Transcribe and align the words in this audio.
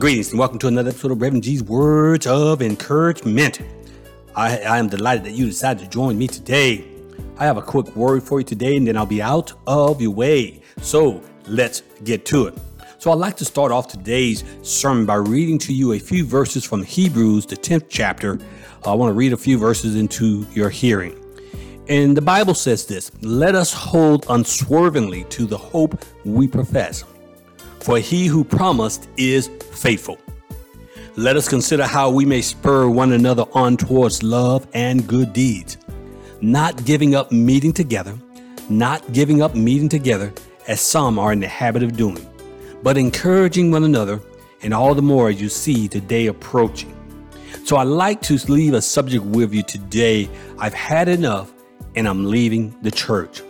Greetings 0.00 0.30
and 0.30 0.38
welcome 0.38 0.58
to 0.60 0.66
another 0.66 0.88
episode 0.88 1.12
of 1.12 1.20
Reverend 1.20 1.44
G's 1.44 1.62
Words 1.62 2.26
of 2.26 2.62
Encouragement. 2.62 3.60
I, 4.34 4.56
I, 4.56 4.78
am 4.78 4.88
delighted 4.88 5.24
that 5.24 5.32
you 5.32 5.44
decided 5.44 5.84
to 5.84 5.90
join 5.90 6.16
me 6.16 6.26
today. 6.26 6.86
I 7.36 7.44
have 7.44 7.58
a 7.58 7.62
quick 7.62 7.94
word 7.94 8.22
for 8.22 8.40
you 8.40 8.44
today 8.46 8.78
and 8.78 8.86
then 8.86 8.96
I'll 8.96 9.04
be 9.04 9.20
out 9.20 9.52
of 9.66 10.00
your 10.00 10.12
way. 10.12 10.62
So 10.80 11.22
let's 11.46 11.82
get 12.02 12.24
to 12.26 12.46
it. 12.46 12.56
So 12.96 13.12
I'd 13.12 13.18
like 13.18 13.36
to 13.36 13.44
start 13.44 13.72
off 13.72 13.88
today's 13.88 14.42
sermon 14.62 15.04
by 15.04 15.16
reading 15.16 15.58
to 15.58 15.74
you 15.74 15.92
a 15.92 15.98
few 15.98 16.24
verses 16.24 16.64
from 16.64 16.82
Hebrews, 16.82 17.44
the 17.44 17.56
10th 17.56 17.88
chapter. 17.90 18.38
I 18.86 18.94
want 18.94 19.10
to 19.10 19.14
read 19.14 19.34
a 19.34 19.36
few 19.36 19.58
verses 19.58 19.96
into 19.96 20.46
your 20.54 20.70
hearing. 20.70 21.14
And 21.90 22.16
the 22.16 22.22
Bible 22.22 22.54
says 22.54 22.86
this 22.86 23.12
Let 23.20 23.54
us 23.54 23.70
hold 23.70 24.24
unswervingly 24.30 25.24
to 25.24 25.44
the 25.44 25.58
hope 25.58 26.02
we 26.24 26.48
profess 26.48 27.04
for 27.80 27.98
he 27.98 28.26
who 28.26 28.44
promised 28.44 29.08
is 29.16 29.48
faithful. 29.72 30.18
Let 31.16 31.36
us 31.36 31.48
consider 31.48 31.86
how 31.86 32.10
we 32.10 32.24
may 32.24 32.40
spur 32.40 32.88
one 32.88 33.12
another 33.12 33.44
on 33.52 33.76
towards 33.76 34.22
love 34.22 34.66
and 34.74 35.06
good 35.06 35.32
deeds, 35.32 35.76
not 36.40 36.84
giving 36.84 37.14
up 37.14 37.32
meeting 37.32 37.72
together, 37.72 38.16
not 38.68 39.12
giving 39.12 39.42
up 39.42 39.54
meeting 39.54 39.88
together 39.88 40.32
as 40.68 40.80
some 40.80 41.18
are 41.18 41.32
in 41.32 41.40
the 41.40 41.48
habit 41.48 41.82
of 41.82 41.96
doing, 41.96 42.24
but 42.82 42.96
encouraging 42.96 43.70
one 43.70 43.84
another, 43.84 44.20
and 44.62 44.72
all 44.72 44.94
the 44.94 45.02
more 45.02 45.28
as 45.28 45.40
you 45.40 45.48
see 45.48 45.88
the 45.88 46.00
day 46.00 46.26
approaching. 46.26 46.94
So 47.64 47.76
I'd 47.76 47.84
like 47.84 48.20
to 48.22 48.38
leave 48.50 48.74
a 48.74 48.82
subject 48.82 49.24
with 49.24 49.52
you 49.52 49.62
today. 49.62 50.28
I've 50.58 50.74
had 50.74 51.08
enough 51.08 51.52
and 51.96 52.06
I'm 52.06 52.26
leaving 52.26 52.76
the 52.82 52.90
church. 52.90 53.42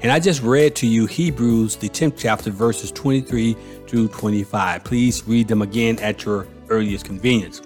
And 0.00 0.12
I 0.12 0.20
just 0.20 0.42
read 0.42 0.76
to 0.76 0.86
you 0.86 1.06
Hebrews, 1.06 1.74
the 1.74 1.88
10th 1.88 2.14
chapter, 2.16 2.50
verses 2.50 2.92
23 2.92 3.56
through 3.88 4.08
25. 4.08 4.84
Please 4.84 5.26
read 5.26 5.48
them 5.48 5.60
again 5.60 5.98
at 5.98 6.24
your 6.24 6.46
earliest 6.68 7.04
convenience. 7.04 7.62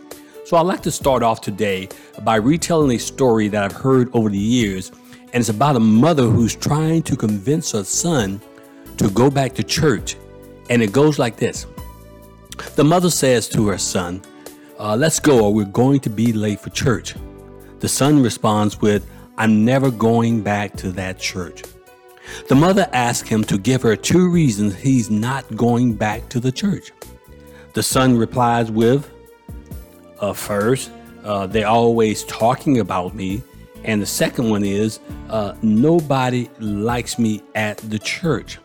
So 0.46 0.56
I'd 0.56 0.62
like 0.62 0.80
to 0.82 0.90
start 0.90 1.22
off 1.22 1.42
today 1.42 1.90
by 2.22 2.36
retelling 2.36 2.96
a 2.96 2.98
story 2.98 3.48
that 3.48 3.62
I've 3.62 3.72
heard 3.72 4.08
over 4.14 4.30
the 4.30 4.38
years, 4.38 4.92
and 5.34 5.40
it's 5.40 5.50
about 5.50 5.76
a 5.76 5.80
mother 5.80 6.24
who's 6.24 6.56
trying 6.56 7.02
to 7.02 7.16
convince 7.16 7.72
her 7.72 7.84
son 7.84 8.40
to 8.96 9.10
go 9.10 9.30
back 9.30 9.54
to 9.54 9.62
church. 9.62 10.16
And 10.70 10.82
it 10.82 10.92
goes 10.92 11.18
like 11.18 11.36
this 11.36 11.66
The 12.76 12.84
mother 12.84 13.10
says 13.10 13.46
to 13.50 13.68
her 13.68 13.78
son, 13.78 14.22
uh, 14.78 14.96
Let's 14.96 15.20
go, 15.20 15.44
or 15.44 15.52
we're 15.52 15.66
going 15.66 16.00
to 16.00 16.10
be 16.10 16.32
late 16.32 16.60
for 16.60 16.70
church. 16.70 17.14
The 17.80 17.88
son 17.88 18.22
responds 18.22 18.80
with, 18.80 19.06
I'm 19.36 19.66
never 19.66 19.90
going 19.90 20.40
back 20.42 20.76
to 20.78 20.92
that 20.92 21.18
church. 21.18 21.62
The 22.48 22.54
mother 22.54 22.88
asked 22.92 23.28
him 23.28 23.44
to 23.44 23.58
give 23.58 23.82
her 23.82 23.96
two 23.96 24.28
reasons 24.28 24.76
he's 24.76 25.10
not 25.10 25.56
going 25.56 25.94
back 25.94 26.28
to 26.30 26.40
the 26.40 26.52
church. 26.52 26.92
The 27.72 27.82
son 27.82 28.16
replies 28.16 28.70
with, 28.70 29.10
uh, 30.20 30.32
First, 30.32 30.90
uh, 31.24 31.46
they're 31.46 31.66
always 31.66 32.24
talking 32.24 32.80
about 32.80 33.14
me. 33.14 33.42
And 33.84 34.00
the 34.00 34.06
second 34.06 34.50
one 34.50 34.64
is, 34.64 35.00
uh, 35.30 35.54
nobody 35.62 36.48
likes 36.60 37.18
me 37.18 37.42
at 37.54 37.78
the 37.78 37.98
church. 37.98 38.58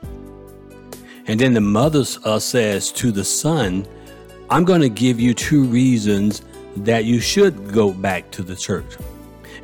And 1.28 1.39
then 1.39 1.53
the 1.53 1.61
mother 1.61 2.03
uh, 2.23 2.39
says 2.39 2.91
to 2.94 3.11
the 3.11 3.23
son, 3.23 3.88
I'm 4.50 4.63
going 4.63 4.81
to 4.81 4.89
give 4.89 5.19
you 5.19 5.33
two 5.33 5.63
reasons 5.66 6.44
that 6.78 7.05
you 7.05 7.19
should 7.19 7.73
go 7.73 7.91
back 7.91 8.31
to 8.31 8.44
the 8.44 8.55
church. 8.55 8.97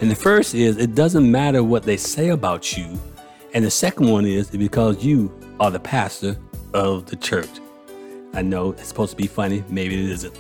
And 0.01 0.09
the 0.09 0.15
first 0.15 0.55
is, 0.55 0.77
it 0.77 0.95
doesn't 0.95 1.29
matter 1.29 1.63
what 1.63 1.83
they 1.83 1.95
say 1.95 2.29
about 2.29 2.75
you 2.75 2.99
and 3.53 3.63
the 3.63 3.71
second 3.71 4.09
one 4.09 4.25
is 4.25 4.49
because 4.49 5.03
you 5.03 5.31
are 5.59 5.69
the 5.69 5.79
pastor 5.79 6.37
of 6.73 7.05
the 7.05 7.15
church. 7.15 7.49
I 8.33 8.41
know 8.41 8.71
it's 8.71 8.87
supposed 8.87 9.11
to 9.11 9.17
be 9.17 9.27
funny, 9.27 9.63
maybe 9.69 9.93
it 10.03 10.11
isn't. 10.11 10.37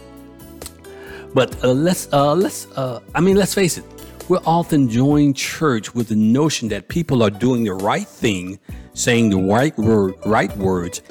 But 1.33 1.63
uh, 1.63 1.73
let's 1.73 2.11
uh, 2.11 2.33
let's 2.33 2.67
uh, 2.75 2.99
I 3.13 3.21
mean 3.21 3.35
let's 3.35 3.53
face 3.53 3.77
it. 3.77 3.85
We're 4.29 4.41
often 4.45 4.89
joining 4.89 5.33
church 5.33 5.93
with 5.93 6.07
the 6.07 6.15
notion 6.15 6.69
that 6.69 6.87
people 6.87 7.21
are 7.21 7.29
doing 7.29 7.65
the 7.65 7.73
right 7.73 8.07
thing, 8.07 8.59
saying 8.93 9.29
the 9.29 9.37
right 9.37 9.77
word, 9.77 10.15
right 10.25 10.55
words, 10.57 11.01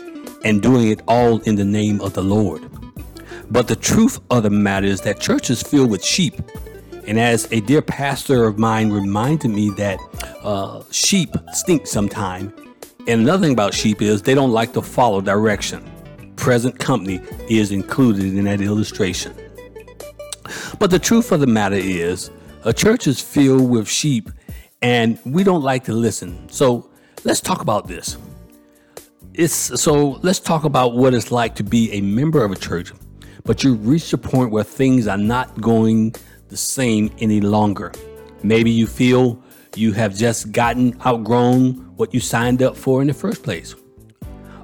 and 0.44 0.62
doing 0.62 0.88
it 0.88 1.02
all 1.06 1.40
in 1.40 1.56
the 1.56 1.64
name 1.64 2.00
of 2.00 2.14
the 2.14 2.22
Lord. 2.22 2.62
But 3.50 3.68
the 3.68 3.76
truth 3.76 4.18
of 4.30 4.44
the 4.44 4.50
matter 4.50 4.86
is 4.86 5.02
that 5.02 5.20
church 5.20 5.50
is 5.50 5.62
filled 5.62 5.90
with 5.90 6.02
sheep 6.04 6.40
and 7.12 7.20
as 7.20 7.46
a 7.52 7.60
dear 7.60 7.82
pastor 7.82 8.46
of 8.46 8.58
mine 8.58 8.90
reminded 8.90 9.50
me 9.50 9.68
that 9.76 10.00
uh, 10.42 10.82
sheep 10.90 11.28
stink 11.52 11.86
sometime. 11.86 12.54
And 13.06 13.20
another 13.20 13.42
thing 13.42 13.52
about 13.52 13.74
sheep 13.74 14.00
is 14.00 14.22
they 14.22 14.34
don't 14.34 14.50
like 14.50 14.72
to 14.72 14.80
follow 14.80 15.20
direction. 15.20 15.84
Present 16.36 16.78
company 16.78 17.20
is 17.50 17.70
included 17.70 18.24
in 18.24 18.44
that 18.44 18.62
illustration. 18.62 19.34
But 20.78 20.90
the 20.90 20.98
truth 20.98 21.32
of 21.32 21.40
the 21.40 21.46
matter 21.46 21.76
is, 21.76 22.30
a 22.64 22.72
church 22.72 23.06
is 23.06 23.20
filled 23.20 23.68
with 23.68 23.86
sheep 23.86 24.30
and 24.80 25.18
we 25.26 25.44
don't 25.44 25.62
like 25.62 25.84
to 25.84 25.92
listen. 25.92 26.48
So 26.48 26.88
let's 27.24 27.42
talk 27.42 27.60
about 27.60 27.88
this. 27.88 28.16
It's 29.34 29.52
so 29.52 30.18
let's 30.22 30.40
talk 30.40 30.64
about 30.64 30.94
what 30.94 31.12
it's 31.12 31.30
like 31.30 31.56
to 31.56 31.62
be 31.62 31.92
a 31.92 32.00
member 32.00 32.42
of 32.42 32.52
a 32.52 32.56
church, 32.56 32.90
but 33.44 33.64
you 33.64 33.74
reach 33.74 34.12
a 34.12 34.18
point 34.18 34.50
where 34.50 34.64
things 34.64 35.06
are 35.06 35.18
not 35.18 35.60
going 35.60 36.14
the 36.48 36.56
same 36.56 37.10
any 37.18 37.40
longer. 37.40 37.92
Maybe 38.42 38.70
you 38.70 38.86
feel 38.86 39.42
you 39.74 39.92
have 39.92 40.14
just 40.14 40.52
gotten 40.52 41.00
outgrown 41.04 41.74
what 41.96 42.12
you 42.12 42.20
signed 42.20 42.62
up 42.62 42.76
for 42.76 43.00
in 43.00 43.08
the 43.08 43.14
first 43.14 43.42
place. 43.42 43.74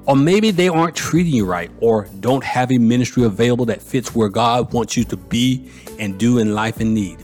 Or 0.05 0.15
maybe 0.15 0.51
they 0.51 0.69
aren't 0.69 0.95
treating 0.95 1.33
you 1.33 1.45
right 1.45 1.69
or 1.81 2.07
don't 2.19 2.43
have 2.43 2.71
a 2.71 2.77
ministry 2.77 3.23
available 3.23 3.65
that 3.65 3.81
fits 3.81 4.15
where 4.15 4.29
God 4.29 4.73
wants 4.73 4.97
you 4.97 5.03
to 5.05 5.17
be 5.17 5.69
and 5.99 6.17
do 6.17 6.39
in 6.39 6.55
life 6.55 6.79
and 6.79 6.93
need. 6.93 7.23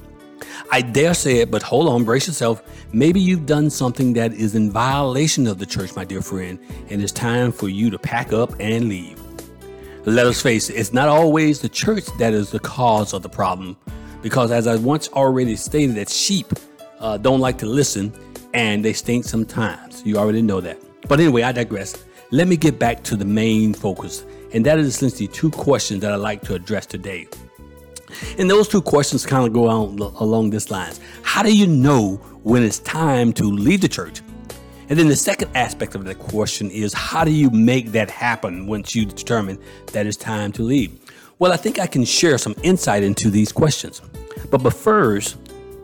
I 0.72 0.82
dare 0.82 1.14
say 1.14 1.38
it, 1.38 1.52
but 1.52 1.64
hold 1.64 1.88
on, 1.88 2.04
brace 2.04 2.28
yourself. 2.28 2.64
Maybe 2.92 3.20
you've 3.20 3.46
done 3.46 3.70
something 3.70 4.14
that 4.14 4.34
is 4.34 4.56
in 4.56 4.72
violation 4.72 5.48
of 5.48 5.58
the 5.58 5.66
church, 5.66 5.96
my 5.96 6.06
dear 6.06 6.22
friend, 6.22 6.60
and 6.90 7.02
it's 7.02 7.12
time 7.12 7.52
for 7.52 7.70
you 7.70 7.90
to 7.90 8.00
pack 8.00 8.34
up 8.34 8.54
and 8.60 8.90
leave. 8.90 9.20
Let 10.08 10.28
us 10.28 10.40
face 10.40 10.70
it, 10.70 10.76
it's 10.76 10.94
not 10.94 11.10
always 11.10 11.62
the 11.62 11.70
church 11.70 12.06
that 12.20 12.32
is 12.32 12.52
the 12.52 12.60
cause 12.60 13.12
of 13.12 13.24
the 13.24 13.30
problem, 13.30 13.76
because 14.22 14.52
as 14.52 14.68
I 14.68 14.76
once 14.76 15.10
already 15.10 15.56
stated, 15.56 15.96
that 15.96 16.10
sheep 16.10 16.46
uh, 17.00 17.18
don't 17.18 17.40
like 17.40 17.58
to 17.58 17.66
listen 17.66 18.14
and 18.54 18.86
they 18.86 18.94
stink 18.94 19.26
sometimes. 19.26 20.04
You 20.06 20.18
already 20.18 20.44
know 20.44 20.62
that. 20.62 20.78
But 21.08 21.20
anyway, 21.20 21.42
I 21.42 21.52
digress. 21.52 22.06
Let 22.30 22.48
me 22.48 22.56
get 22.56 22.78
back 22.78 23.04
to 23.06 23.16
the 23.16 23.26
main 23.26 23.74
focus, 23.74 24.26
and 24.54 24.64
that 24.68 24.78
is 24.78 24.86
essentially 24.86 25.28
two 25.28 25.50
questions 25.50 26.02
that 26.02 26.12
I'd 26.12 26.18
like 26.18 26.44
to 26.44 26.54
address 26.54 26.86
today. 26.86 27.28
And 28.38 28.48
those 28.48 28.68
two 28.68 28.84
questions 28.84 29.26
kind 29.26 29.48
of 29.48 29.54
go 29.54 29.68
on 29.68 29.98
along 29.98 30.52
this 30.52 30.70
lines. 30.70 31.00
How 31.24 31.42
do 31.42 31.56
you 31.56 31.66
know 31.66 32.18
when 32.44 32.62
it's 32.62 32.78
time 32.78 33.34
to 33.34 33.44
leave 33.44 33.82
the 33.82 33.88
church? 33.88 34.22
And 34.88 35.00
then 35.00 35.08
the 35.08 35.16
second 35.16 35.56
aspect 35.56 35.96
of 35.96 36.06
that 36.06 36.20
question 36.20 36.70
is 36.70 36.94
how 36.94 37.24
do 37.24 37.32
you 37.32 37.50
make 37.50 37.92
that 37.94 38.10
happen 38.12 38.68
once 38.68 38.96
you 38.96 39.06
determine 39.06 39.58
that 39.94 40.06
it's 40.06 40.18
time 40.18 40.52
to 40.54 40.64
leave? 40.64 41.00
Well, 41.40 41.52
I 41.52 41.58
think 41.58 41.80
I 41.80 41.88
can 41.88 42.06
share 42.06 42.38
some 42.38 42.56
insight 42.64 43.04
into 43.04 43.30
these 43.30 43.52
questions. 43.52 44.02
But, 44.52 44.64
but 44.64 44.74
first, 44.74 45.38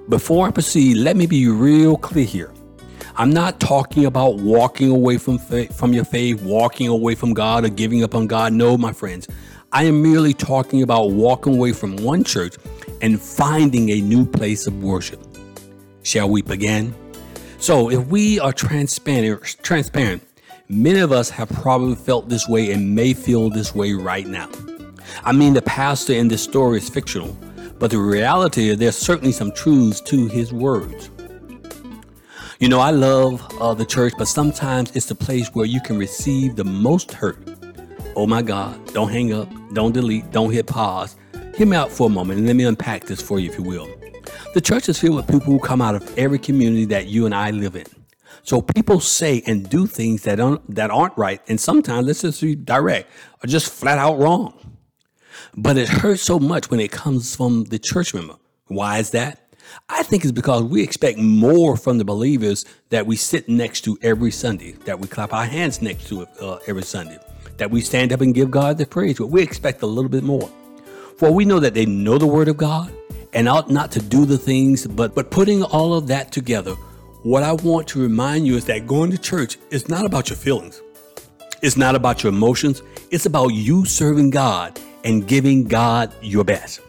before 0.08 0.48
I 0.48 0.52
proceed, 0.52 0.98
let 0.98 1.18
me 1.18 1.26
be 1.26 1.48
real 1.48 1.98
clear 1.98 2.26
here. 2.26 2.54
I'm 3.18 3.32
not 3.32 3.60
talking 3.60 4.06
about 4.06 4.38
walking 4.38 4.90
away 4.90 5.18
from 5.18 5.38
faith, 5.38 5.78
from 5.78 5.94
your 5.94 6.06
faith, 6.06 6.42
walking 6.42 6.88
away 6.88 7.16
from 7.16 7.34
God, 7.34 7.66
or 7.66 7.70
giving 7.70 8.04
up 8.04 8.16
on 8.16 8.28
God. 8.28 8.54
No, 8.54 8.78
my 8.78 8.94
friends. 8.94 9.28
I 9.74 9.86
am 9.86 10.02
merely 10.02 10.34
talking 10.34 10.84
about 10.84 11.12
walking 11.12 11.56
away 11.56 11.74
from 11.74 11.96
one 11.98 12.24
church 12.24 12.56
and 13.02 13.22
finding 13.22 13.90
a 13.90 14.02
new 14.02 14.26
place 14.26 14.68
of 14.68 14.84
worship. 14.84 15.22
Shall 16.04 16.30
we 16.30 16.42
begin? 16.42 16.94
So, 17.62 17.92
if 17.92 18.08
we 18.08 18.40
are 18.40 18.52
transparent, 18.52 19.58
transparent, 19.62 20.24
many 20.68 21.00
of 21.00 21.12
us 21.12 21.30
have 21.30 21.48
probably 21.50 21.94
felt 21.94 22.28
this 22.28 22.50
way 22.50 22.72
and 22.72 22.96
may 22.96 23.14
feel 23.14 23.52
this 23.52 23.76
way 23.76 23.94
right 23.94 24.26
now. 24.26 24.50
I 25.24 25.32
mean, 25.32 25.53
the 25.53 25.62
pastor 25.62 26.14
in 26.14 26.28
this 26.28 26.41
story 26.41 26.80
is 26.80 26.90
fictional, 26.90 27.38
but 27.78 27.91
the 27.91 28.00
reality 28.00 28.70
is 28.70 28.80
there's 28.80 28.97
certainly 28.97 29.32
some 29.32 29.52
truths 29.52 30.02
to 30.02 30.26
his 30.26 30.52
words. 30.52 31.12
You 32.59 32.68
know, 32.68 32.80
I 32.80 32.90
love 32.90 33.47
uh, 33.62 33.76
the 33.76 33.85
church, 33.85 34.14
but 34.18 34.28
sometimes 34.28 34.96
it's 34.96 35.06
the 35.06 35.14
place 35.14 35.50
where 35.53 35.68
you 35.68 35.82
can 35.82 36.00
receive 36.00 36.56
the 36.56 36.66
most 36.66 37.12
hurt. 37.12 37.47
Oh 38.16 38.26
my 38.26 38.41
God, 38.41 38.91
don't 38.91 39.12
hang 39.12 39.34
up, 39.34 39.47
don't 39.74 39.91
delete, 39.91 40.32
don't 40.32 40.50
hit 40.50 40.66
pause. 40.66 41.16
Hear 41.56 41.68
me 41.68 41.78
out 41.78 41.91
for 41.91 42.08
a 42.08 42.09
moment 42.09 42.40
and 42.40 42.47
let 42.47 42.56
me 42.56 42.64
unpack 42.64 43.03
this 43.03 43.22
for 43.22 43.40
you, 43.40 43.52
if 43.52 43.58
you 43.59 43.64
will. 43.64 44.01
The 44.54 44.62
church 44.62 44.90
is 44.90 45.00
filled 45.00 45.16
with 45.16 45.28
people 45.28 45.54
who 45.54 45.60
come 45.60 45.82
out 45.82 45.96
of 45.96 46.18
every 46.18 46.40
community 46.40 46.86
that 46.86 47.08
you 47.08 47.26
and 47.26 47.34
I 47.34 47.52
live 47.52 47.76
in. 47.76 47.86
So 48.44 48.62
people 48.62 49.00
say 49.00 49.44
and 49.46 49.70
do 49.70 49.86
things 49.86 50.24
that 50.24 50.40
aren't, 50.40 50.76
that 50.76 50.90
aren't 50.90 51.18
right, 51.18 51.42
and 51.48 51.60
sometimes, 51.60 52.08
let's 52.08 52.22
just 52.22 52.42
be 52.42 52.56
direct, 52.56 53.10
are 53.44 53.48
just 53.48 53.72
flat 53.72 53.98
out 53.98 54.20
wrong. 54.20 54.78
But 55.56 55.78
it 55.78 55.90
hurts 55.90 56.22
so 56.22 56.40
much 56.40 56.70
when 56.70 56.80
it 56.80 56.92
comes 56.92 57.36
from 57.36 57.66
the 57.66 57.80
church 57.80 58.14
member. 58.14 58.36
Why 58.68 59.00
is 59.00 59.12
that? 59.12 59.54
I 59.90 60.04
think 60.04 60.24
it's 60.24 60.32
because 60.32 60.64
we 60.64 60.82
expect 60.82 61.18
more 61.18 61.78
from 61.78 61.98
the 61.98 62.06
believers 62.06 62.66
that 62.90 63.06
we 63.06 63.16
sit 63.16 63.48
next 63.48 63.82
to 63.82 63.98
every 64.02 64.32
Sunday, 64.32 64.74
that 64.86 65.00
we 65.00 65.08
clap 65.08 65.34
our 65.34 65.46
hands 65.46 65.82
next 65.82 66.08
to 66.08 66.28
uh, 66.42 66.60
every 66.68 66.84
Sunday, 66.84 67.20
that 67.58 67.72
we 67.72 67.82
stand 67.82 68.12
up 68.12 68.22
and 68.22 68.34
give 68.34 68.52
God 68.52 68.78
the 68.78 68.86
praise. 68.86 69.18
But 69.18 69.28
we 69.28 69.42
expect 69.42 69.82
a 69.82 69.86
little 69.86 70.10
bit 70.10 70.24
more. 70.24 70.50
For 71.18 71.32
we 71.32 71.46
know 71.46 71.60
that 71.60 71.74
they 71.74 71.86
know 71.86 72.18
the 72.18 72.28
word 72.28 72.48
of 72.48 72.58
God 72.58 72.94
and 73.34 73.48
ought 73.48 73.70
not 73.70 73.92
to 73.94 74.02
do 74.02 74.26
the 74.26 74.38
things, 74.38 74.88
but 74.88 75.16
but 75.16 75.32
putting 75.32 75.64
all 75.64 75.94
of 75.94 76.08
that 76.08 76.32
together, 76.32 76.76
what 77.24 77.44
I 77.44 77.54
want 77.54 77.88
to 77.90 78.02
remind 78.02 78.48
you 78.48 78.56
is 78.56 78.66
that 78.66 78.88
going 78.88 79.12
to 79.12 79.18
church 79.18 79.58
is 79.70 79.88
not 79.88 80.06
about 80.06 80.30
your 80.30 80.38
feelings. 80.38 80.82
It's 81.62 81.78
not 81.78 81.96
about 81.96 82.24
your 82.24 82.34
emotions. 82.34 82.82
It's 83.12 83.28
about 83.28 83.50
you 83.50 83.86
serving 83.86 84.32
God 84.32 84.80
and 85.04 85.28
giving 85.28 85.66
God 85.66 86.12
your 86.22 86.44
best. 86.44 86.82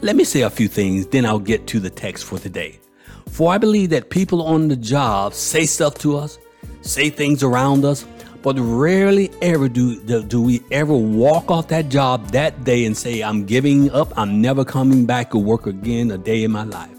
Let 0.00 0.16
me 0.16 0.24
say 0.24 0.42
a 0.42 0.50
few 0.50 0.68
things, 0.68 1.06
then 1.06 1.26
I'll 1.26 1.38
get 1.38 1.66
to 1.68 1.80
the 1.80 1.90
text 1.90 2.24
for 2.24 2.38
today. 2.38 2.80
For 3.28 3.52
I 3.52 3.58
believe 3.58 3.90
that 3.90 4.10
people 4.10 4.42
on 4.42 4.68
the 4.68 4.76
job 4.76 5.34
say 5.34 5.66
stuff 5.66 5.96
to 5.98 6.16
us, 6.16 6.38
say 6.82 7.10
things 7.10 7.42
around 7.42 7.84
us, 7.84 8.06
but 8.44 8.58
rarely 8.58 9.30
ever 9.40 9.70
do, 9.70 9.98
do, 10.22 10.42
we 10.42 10.62
ever 10.70 10.94
walk 10.94 11.50
off 11.50 11.68
that 11.68 11.88
job 11.88 12.30
that 12.32 12.62
day 12.62 12.84
and 12.84 12.94
say, 12.94 13.22
I'm 13.22 13.46
giving 13.46 13.90
up, 13.90 14.12
I'm 14.18 14.42
never 14.42 14.66
coming 14.66 15.06
back 15.06 15.30
to 15.30 15.38
work 15.38 15.66
again 15.66 16.10
a 16.10 16.18
day 16.18 16.44
in 16.44 16.50
my 16.50 16.64
life. 16.64 16.94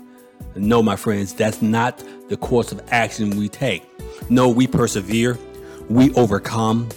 No, 0.55 0.81
my 0.81 0.95
friends, 0.95 1.33
that's 1.33 1.61
not 1.61 2.03
the 2.29 2.37
course 2.37 2.71
of 2.71 2.81
action 2.89 3.37
we 3.37 3.47
take. 3.47 3.83
No, 4.27 4.49
we 4.49 4.65
persevere, 4.65 5.37
we 5.87 6.11
overcome, 6.15 6.89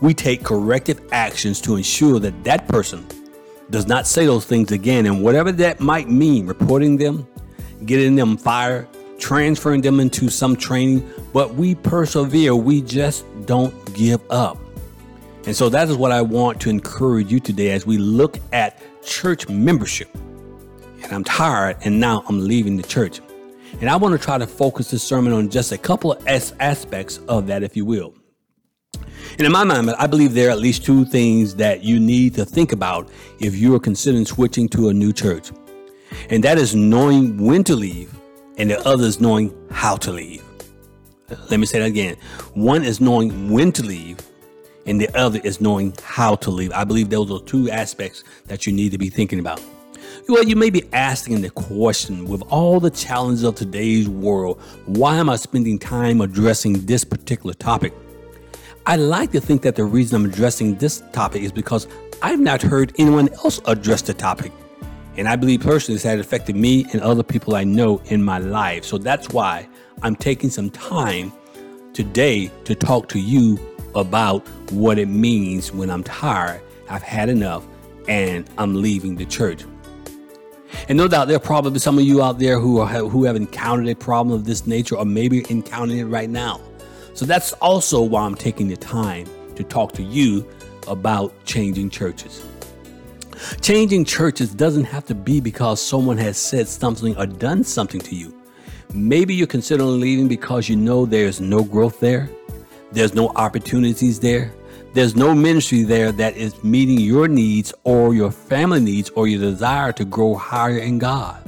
we 0.00 0.14
take 0.14 0.44
corrective 0.44 1.00
actions 1.10 1.60
to 1.62 1.74
ensure 1.74 2.20
that 2.20 2.44
that 2.44 2.68
person 2.68 3.04
does 3.70 3.88
not 3.88 4.06
say 4.06 4.24
those 4.24 4.44
things 4.44 4.70
again. 4.70 5.06
And 5.06 5.20
whatever 5.20 5.50
that 5.50 5.80
might 5.80 6.08
mean, 6.08 6.46
reporting 6.46 6.96
them, 6.96 7.26
getting 7.84 8.14
them 8.14 8.36
fired, 8.36 8.86
transferring 9.18 9.80
them 9.80 10.00
into 10.00 10.28
some 10.28 10.56
training, 10.56 11.08
but 11.32 11.54
we 11.54 11.74
persevere. 11.74 12.54
We 12.54 12.82
just 12.82 13.24
don't 13.46 13.94
give 13.94 14.20
up. 14.30 14.58
And 15.46 15.54
so 15.54 15.68
that 15.68 15.88
is 15.88 15.96
what 15.96 16.10
I 16.10 16.22
want 16.22 16.60
to 16.62 16.70
encourage 16.70 17.30
you 17.30 17.38
today 17.38 17.70
as 17.70 17.86
we 17.86 17.98
look 17.98 18.38
at 18.52 18.82
church 19.04 19.48
membership. 19.48 20.12
And 21.02 21.12
I'm 21.12 21.24
tired 21.24 21.76
and 21.84 22.00
now 22.00 22.24
I'm 22.28 22.44
leaving 22.44 22.76
the 22.76 22.82
church. 22.82 23.20
And 23.80 23.88
I 23.88 23.96
want 23.96 24.18
to 24.18 24.24
try 24.24 24.38
to 24.38 24.46
focus 24.46 24.90
this 24.90 25.02
sermon 25.02 25.32
on 25.32 25.48
just 25.48 25.70
a 25.70 25.78
couple 25.78 26.12
of 26.12 26.26
s 26.26 26.52
aspects 26.58 27.18
of 27.28 27.46
that, 27.46 27.62
if 27.62 27.76
you 27.76 27.84
will. 27.84 28.14
And 29.38 29.42
in 29.42 29.52
my 29.52 29.64
mind, 29.64 29.90
I 29.98 30.06
believe 30.06 30.32
there 30.32 30.48
are 30.48 30.52
at 30.52 30.58
least 30.58 30.84
two 30.84 31.04
things 31.04 31.54
that 31.56 31.84
you 31.84 32.00
need 32.00 32.34
to 32.34 32.44
think 32.44 32.72
about 32.72 33.10
if 33.38 33.54
you 33.54 33.74
are 33.74 33.80
considering 33.80 34.24
switching 34.24 34.68
to 34.70 34.88
a 34.88 34.94
new 34.94 35.12
church. 35.12 35.52
And 36.30 36.42
that 36.44 36.58
is 36.58 36.74
knowing 36.74 37.36
when 37.44 37.62
to 37.64 37.76
leave, 37.76 38.15
and 38.56 38.70
the 38.70 38.86
other 38.86 39.04
is 39.04 39.20
knowing 39.20 39.54
how 39.70 39.96
to 39.96 40.12
leave. 40.12 40.42
Let 41.50 41.58
me 41.58 41.66
say 41.66 41.80
that 41.80 41.86
again. 41.86 42.16
One 42.54 42.84
is 42.84 43.00
knowing 43.00 43.50
when 43.50 43.72
to 43.72 43.82
leave, 43.82 44.18
and 44.86 45.00
the 45.00 45.08
other 45.16 45.40
is 45.42 45.60
knowing 45.60 45.94
how 46.02 46.36
to 46.36 46.50
leave. 46.50 46.72
I 46.72 46.84
believe 46.84 47.10
those 47.10 47.30
are 47.30 47.40
two 47.44 47.70
aspects 47.70 48.22
that 48.46 48.66
you 48.66 48.72
need 48.72 48.92
to 48.92 48.98
be 48.98 49.08
thinking 49.08 49.40
about. 49.40 49.60
Well, 50.28 50.44
you 50.44 50.56
may 50.56 50.70
be 50.70 50.84
asking 50.92 51.40
the 51.40 51.50
question 51.50 52.26
with 52.26 52.42
all 52.48 52.80
the 52.80 52.90
challenges 52.90 53.44
of 53.44 53.54
today's 53.54 54.08
world, 54.08 54.60
why 54.86 55.16
am 55.16 55.28
I 55.30 55.36
spending 55.36 55.78
time 55.78 56.20
addressing 56.20 56.86
this 56.86 57.04
particular 57.04 57.54
topic? 57.54 57.92
I 58.86 58.96
like 58.96 59.32
to 59.32 59.40
think 59.40 59.62
that 59.62 59.74
the 59.74 59.84
reason 59.84 60.16
I'm 60.16 60.30
addressing 60.30 60.76
this 60.76 61.02
topic 61.12 61.42
is 61.42 61.52
because 61.52 61.88
I've 62.22 62.40
not 62.40 62.62
heard 62.62 62.92
anyone 62.98 63.28
else 63.34 63.60
address 63.66 64.02
the 64.02 64.14
topic. 64.14 64.52
And 65.16 65.28
I 65.28 65.36
believe 65.36 65.60
personally 65.60 65.98
that 65.98 66.18
affected 66.18 66.56
me 66.56 66.86
and 66.92 67.00
other 67.00 67.22
people 67.22 67.54
I 67.54 67.64
know 67.64 68.02
in 68.06 68.22
my 68.22 68.38
life. 68.38 68.84
So 68.84 68.98
that's 68.98 69.30
why 69.30 69.66
I'm 70.02 70.14
taking 70.14 70.50
some 70.50 70.70
time 70.70 71.32
today 71.94 72.50
to 72.64 72.74
talk 72.74 73.08
to 73.10 73.18
you 73.18 73.58
about 73.94 74.46
what 74.70 74.98
it 74.98 75.08
means 75.08 75.72
when 75.72 75.90
I'm 75.90 76.04
tired, 76.04 76.60
I've 76.90 77.02
had 77.02 77.30
enough, 77.30 77.66
and 78.08 78.48
I'm 78.58 78.74
leaving 78.74 79.16
the 79.16 79.24
church. 79.24 79.64
And 80.88 80.98
no 80.98 81.08
doubt 81.08 81.28
there 81.28 81.36
are 81.38 81.40
probably 81.40 81.78
some 81.78 81.98
of 81.98 82.04
you 82.04 82.22
out 82.22 82.38
there 82.38 82.58
who 82.58 82.78
are, 82.78 82.86
who 82.86 83.24
have 83.24 83.36
encountered 83.36 83.88
a 83.88 83.94
problem 83.94 84.34
of 84.34 84.44
this 84.44 84.66
nature 84.66 84.96
or 84.96 85.06
maybe 85.06 85.44
encountering 85.50 86.00
it 86.00 86.04
right 86.04 86.28
now. 86.28 86.60
So 87.14 87.24
that's 87.24 87.54
also 87.54 88.02
why 88.02 88.22
I'm 88.22 88.34
taking 88.34 88.68
the 88.68 88.76
time 88.76 89.26
to 89.54 89.64
talk 89.64 89.92
to 89.92 90.02
you 90.02 90.46
about 90.86 91.32
changing 91.46 91.88
churches. 91.88 92.44
Changing 93.60 94.04
churches 94.04 94.54
doesn't 94.54 94.84
have 94.84 95.04
to 95.06 95.14
be 95.14 95.40
because 95.40 95.80
someone 95.80 96.16
has 96.18 96.38
said 96.38 96.68
something 96.68 97.16
or 97.16 97.26
done 97.26 97.64
something 97.64 98.00
to 98.00 98.14
you. 98.14 98.34
Maybe 98.94 99.34
you're 99.34 99.46
considering 99.46 100.00
leaving 100.00 100.28
because 100.28 100.68
you 100.68 100.76
know 100.76 101.06
there's 101.06 101.40
no 101.40 101.62
growth 101.62 102.00
there, 102.00 102.30
there's 102.92 103.14
no 103.14 103.28
opportunities 103.36 104.20
there, 104.20 104.52
there's 104.94 105.14
no 105.14 105.34
ministry 105.34 105.82
there 105.82 106.12
that 106.12 106.36
is 106.36 106.62
meeting 106.64 106.98
your 106.98 107.28
needs 107.28 107.74
or 107.84 108.14
your 108.14 108.30
family 108.30 108.80
needs 108.80 109.10
or 109.10 109.26
your 109.26 109.40
desire 109.40 109.92
to 109.92 110.04
grow 110.04 110.34
higher 110.34 110.78
in 110.78 110.98
God. 110.98 111.42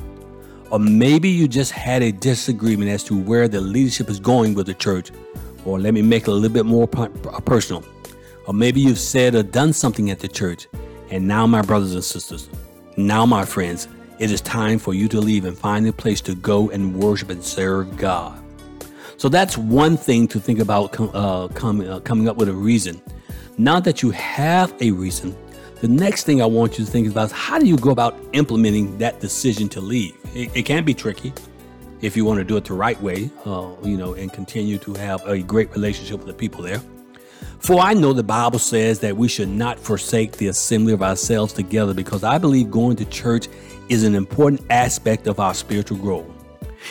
Or 0.70 0.79
maybe 0.79 1.31
you 1.31 1.49
just 1.49 1.73
had 1.73 2.02
a 2.02 2.12
disagreement 2.12 2.91
as 2.91 3.02
to 3.05 3.19
where 3.19 3.49
the 3.49 3.61
leadership 3.61 4.11
is 4.11 4.20
going 4.20 4.52
with 4.52 4.67
the 4.67 4.75
church 4.75 5.11
or 5.64 5.79
let 5.79 5.94
me 5.94 6.02
make 6.02 6.25
it 6.25 6.29
a 6.29 6.32
little 6.32 6.52
bit 6.52 6.67
more 6.67 6.87
personal. 6.87 7.82
Or 8.46 8.52
maybe 8.52 8.81
you've 8.81 8.99
said 8.99 9.34
or 9.34 9.43
done 9.43 9.73
something 9.73 10.11
at 10.11 10.20
the 10.20 10.29
church, 10.29 10.69
and 11.10 11.26
now, 11.26 11.46
my 11.46 11.62
brothers 11.62 11.94
and 11.94 12.05
sisters, 12.05 12.49
now, 12.96 13.25
my 13.25 13.44
friends, 13.44 13.88
it 14.19 14.31
is 14.31 14.40
time 14.40 14.78
for 14.78 14.94
you 14.94 15.08
to 15.08 15.20
leave 15.20 15.44
and 15.44 15.56
find 15.56 15.87
a 15.87 15.93
place 15.93 16.20
to 16.22 16.34
go 16.34 16.70
and 16.70 16.94
worship 16.96 17.31
and 17.31 17.43
serve 17.43 17.96
God. 17.96 18.43
So 19.16 19.28
that's 19.28 19.56
one 19.56 19.96
thing 19.96 20.28
to 20.28 20.40
think 20.40 20.58
about 20.58 20.99
uh, 21.00 21.44
uh, 21.44 21.49
coming 21.49 22.28
up 22.28 22.37
with 22.37 22.49
a 22.49 22.52
reason. 22.52 23.00
Now 23.56 23.81
that 23.81 24.02
you 24.02 24.10
have 24.10 24.72
a 24.81 24.90
reason, 24.90 25.37
the 25.81 25.88
next 25.88 26.25
thing 26.25 26.43
I 26.43 26.46
want 26.46 26.78
you 26.78 26.84
to 26.84 26.90
think 26.90 27.08
about 27.08 27.26
is 27.26 27.32
how 27.32 27.58
do 27.58 27.66
you 27.66 27.76
go 27.76 27.90
about 27.90 28.19
implementing 28.32 28.99
that 28.99 29.20
decision 29.20 29.69
to 29.70 29.81
leave? 29.81 30.16
It, 30.34 30.56
it 30.56 30.62
can 30.62 30.84
be 30.84 30.94
tricky 30.94 31.32
if 32.00 32.16
you 32.16 32.25
want 32.25 32.38
to 32.38 32.44
do 32.44 32.56
it 32.56 32.64
the 32.64 32.75
right 32.75 33.00
way, 33.00 33.31
uh, 33.44 33.70
you 33.82 33.96
know, 33.96 34.14
and 34.14 34.32
continue 34.32 34.78
to 34.78 34.94
have 34.94 35.25
a 35.26 35.38
great 35.38 35.70
relationship 35.72 36.19
with 36.19 36.28
the 36.28 36.34
people 36.34 36.62
there. 36.62 36.81
For 37.58 37.81
I 37.81 37.93
know 37.93 38.12
the 38.12 38.22
Bible 38.22 38.58
says 38.58 39.00
that 39.00 39.16
we 39.16 39.28
should 39.28 39.49
not 39.49 39.78
forsake 39.78 40.32
the 40.32 40.49
assembly 40.49 40.93
of 40.93 41.02
ourselves 41.02 41.52
together 41.52 41.93
because 41.93 42.25
I 42.25 42.38
believe 42.38 42.70
going 42.70 42.96
to 42.96 43.05
church 43.05 43.49
is 43.88 44.05
an 44.05 44.14
important 44.14 44.62
aspect 44.70 45.26
of 45.26 45.40
our 45.40 45.55
spiritual 45.55 45.99
growth. 45.99 46.26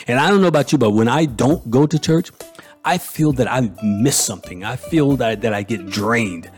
And 0.06 0.20
I 0.20 0.28
don't 0.28 0.40
know 0.40 0.48
about 0.48 0.70
you, 0.70 0.78
but 0.78 0.90
when 0.90 1.08
I 1.08 1.24
don't 1.24 1.68
go 1.70 1.86
to 1.86 1.98
church, 1.98 2.30
I 2.84 2.98
feel 2.98 3.32
that 3.32 3.50
I 3.50 3.70
miss 3.82 4.16
something. 4.16 4.62
I 4.62 4.76
feel 4.76 5.16
that, 5.16 5.40
that 5.40 5.54
I 5.54 5.62
get 5.62 5.88
drained. 5.88 6.50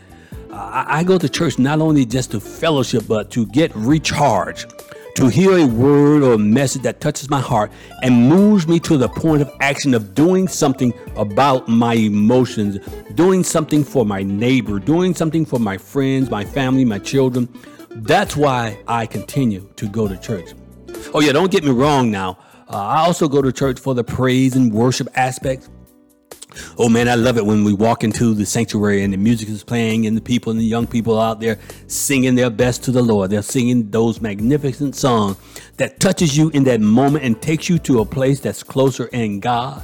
Uh, 0.51 0.55
I, 0.55 0.99
I 0.99 1.05
go 1.05 1.17
to 1.17 1.29
church 1.29 1.59
not 1.59 1.81
only 1.81 2.05
just 2.05 2.33
to 2.33 2.41
fellowship, 2.41 3.05
but 3.07 3.31
to 3.33 3.47
get 3.47 3.75
recharged 3.75 4.73
to 5.17 5.29
hear 5.29 5.59
a 5.59 5.67
word 5.67 6.23
or 6.23 6.35
a 6.35 6.39
message 6.39 6.83
that 6.83 7.01
touches 7.01 7.29
my 7.29 7.41
heart 7.41 7.71
and 8.03 8.29
moves 8.29 8.67
me 8.67 8.81
to 8.81 8.97
the 8.97 9.09
point 9.09 9.43
of 9.43 9.53
action 9.61 9.95
of 9.95 10.15
doing 10.15 10.49
something 10.49 10.93
about 11.17 11.69
my 11.69 11.95
emotions, 11.95 12.79
doing 13.15 13.45
something 13.45 13.85
for 13.85 14.05
my 14.05 14.23
neighbor, 14.23 14.79
doing 14.79 15.15
something 15.15 15.45
for 15.45 15.59
my 15.59 15.77
friends, 15.77 16.31
my 16.31 16.45
family, 16.45 16.85
my 16.85 16.99
children. 16.99 17.49
That's 17.91 18.37
why 18.37 18.79
I 18.87 19.07
continue 19.07 19.69
to 19.77 19.89
go 19.89 20.07
to 20.07 20.17
church. 20.17 20.51
Oh, 21.13 21.21
yeah, 21.21 21.33
don't 21.33 21.51
get 21.51 21.65
me 21.65 21.71
wrong 21.71 22.11
now. 22.11 22.39
Uh, 22.69 22.77
I 22.77 22.99
also 23.01 23.29
go 23.29 23.43
to 23.43 23.51
church 23.51 23.81
for 23.81 23.95
the 23.95 24.05
praise 24.05 24.55
and 24.55 24.73
worship 24.73 25.09
aspect. 25.17 25.69
Oh 26.79 26.89
man, 26.89 27.09
I 27.09 27.15
love 27.15 27.37
it 27.37 27.45
when 27.45 27.65
we 27.65 27.73
walk 27.73 28.05
into 28.05 28.35
the 28.35 28.47
sanctuary 28.47 29.03
and 29.03 29.13
the 29.13 29.17
music 29.17 29.49
is 29.49 29.63
playing 29.63 30.07
and 30.07 30.17
the 30.17 30.21
people 30.21 30.51
and 30.51 30.61
the 30.61 30.65
young 30.65 30.87
people 30.87 31.21
out 31.21 31.41
there 31.41 31.59
singing 31.87 32.35
their 32.35 32.51
best 32.51 32.85
to 32.85 32.93
the 32.93 33.03
Lord. 33.03 33.31
They're 33.31 33.43
singing 33.43 33.91
those 33.91 34.21
magnificent 34.21 34.97
songs 34.97 35.37
that 35.77 36.01
touches 36.01 36.37
you 36.37 36.51
in 36.51 36.65
that 36.65 36.81
moment 36.81 37.25
and 37.25 37.41
takes 37.41 37.69
you 37.69 37.79
to 37.81 38.01
a 38.01 38.05
place 38.05 38.41
that's 38.41 38.63
closer 38.63 39.07
in 39.07 39.41
God. 39.41 39.83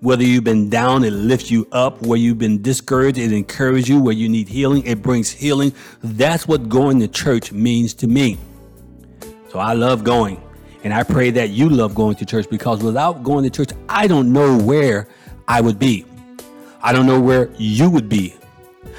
Whether 0.00 0.22
you've 0.22 0.44
been 0.44 0.70
down, 0.70 1.02
it 1.02 1.10
lifts 1.12 1.50
you 1.50 1.66
up. 1.72 2.02
Where 2.02 2.18
you've 2.18 2.38
been 2.38 2.62
discouraged, 2.62 3.18
it 3.18 3.32
encourages 3.32 3.88
you. 3.88 4.00
Where 4.00 4.14
you 4.14 4.28
need 4.28 4.48
healing, 4.48 4.86
it 4.86 5.02
brings 5.02 5.28
healing. 5.28 5.72
That's 6.02 6.46
what 6.46 6.68
going 6.68 7.00
to 7.00 7.08
church 7.08 7.50
means 7.50 7.94
to 7.94 8.06
me. 8.06 8.38
So 9.50 9.58
I 9.58 9.72
love 9.72 10.04
going. 10.04 10.40
And 10.84 10.94
I 10.94 11.02
pray 11.02 11.30
that 11.30 11.50
you 11.50 11.68
love 11.68 11.96
going 11.96 12.14
to 12.16 12.24
church 12.24 12.48
because 12.48 12.80
without 12.80 13.24
going 13.24 13.42
to 13.42 13.50
church, 13.50 13.70
I 13.88 14.06
don't 14.06 14.32
know 14.32 14.56
where 14.56 15.08
I 15.48 15.60
would 15.60 15.80
be. 15.80 16.04
I 16.80 16.92
don't 16.92 17.06
know 17.06 17.20
where 17.20 17.50
you 17.58 17.90
would 17.90 18.08
be. 18.08 18.36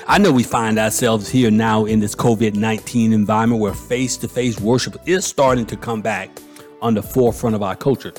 I 0.06 0.18
know 0.18 0.32
we 0.32 0.44
find 0.44 0.78
ourselves 0.78 1.30
here 1.30 1.50
now 1.50 1.86
in 1.86 2.00
this 2.00 2.14
COVID 2.14 2.56
19 2.56 3.14
environment 3.14 3.62
where 3.62 3.74
face 3.74 4.18
to 4.18 4.28
face 4.28 4.60
worship 4.60 4.98
is 5.06 5.26
starting 5.26 5.66
to 5.68 5.78
come 5.78 6.02
back 6.02 6.30
on 6.82 6.94
the 6.94 7.02
forefront 7.02 7.56
of 7.56 7.64
our 7.64 7.76
culture. 7.76 8.14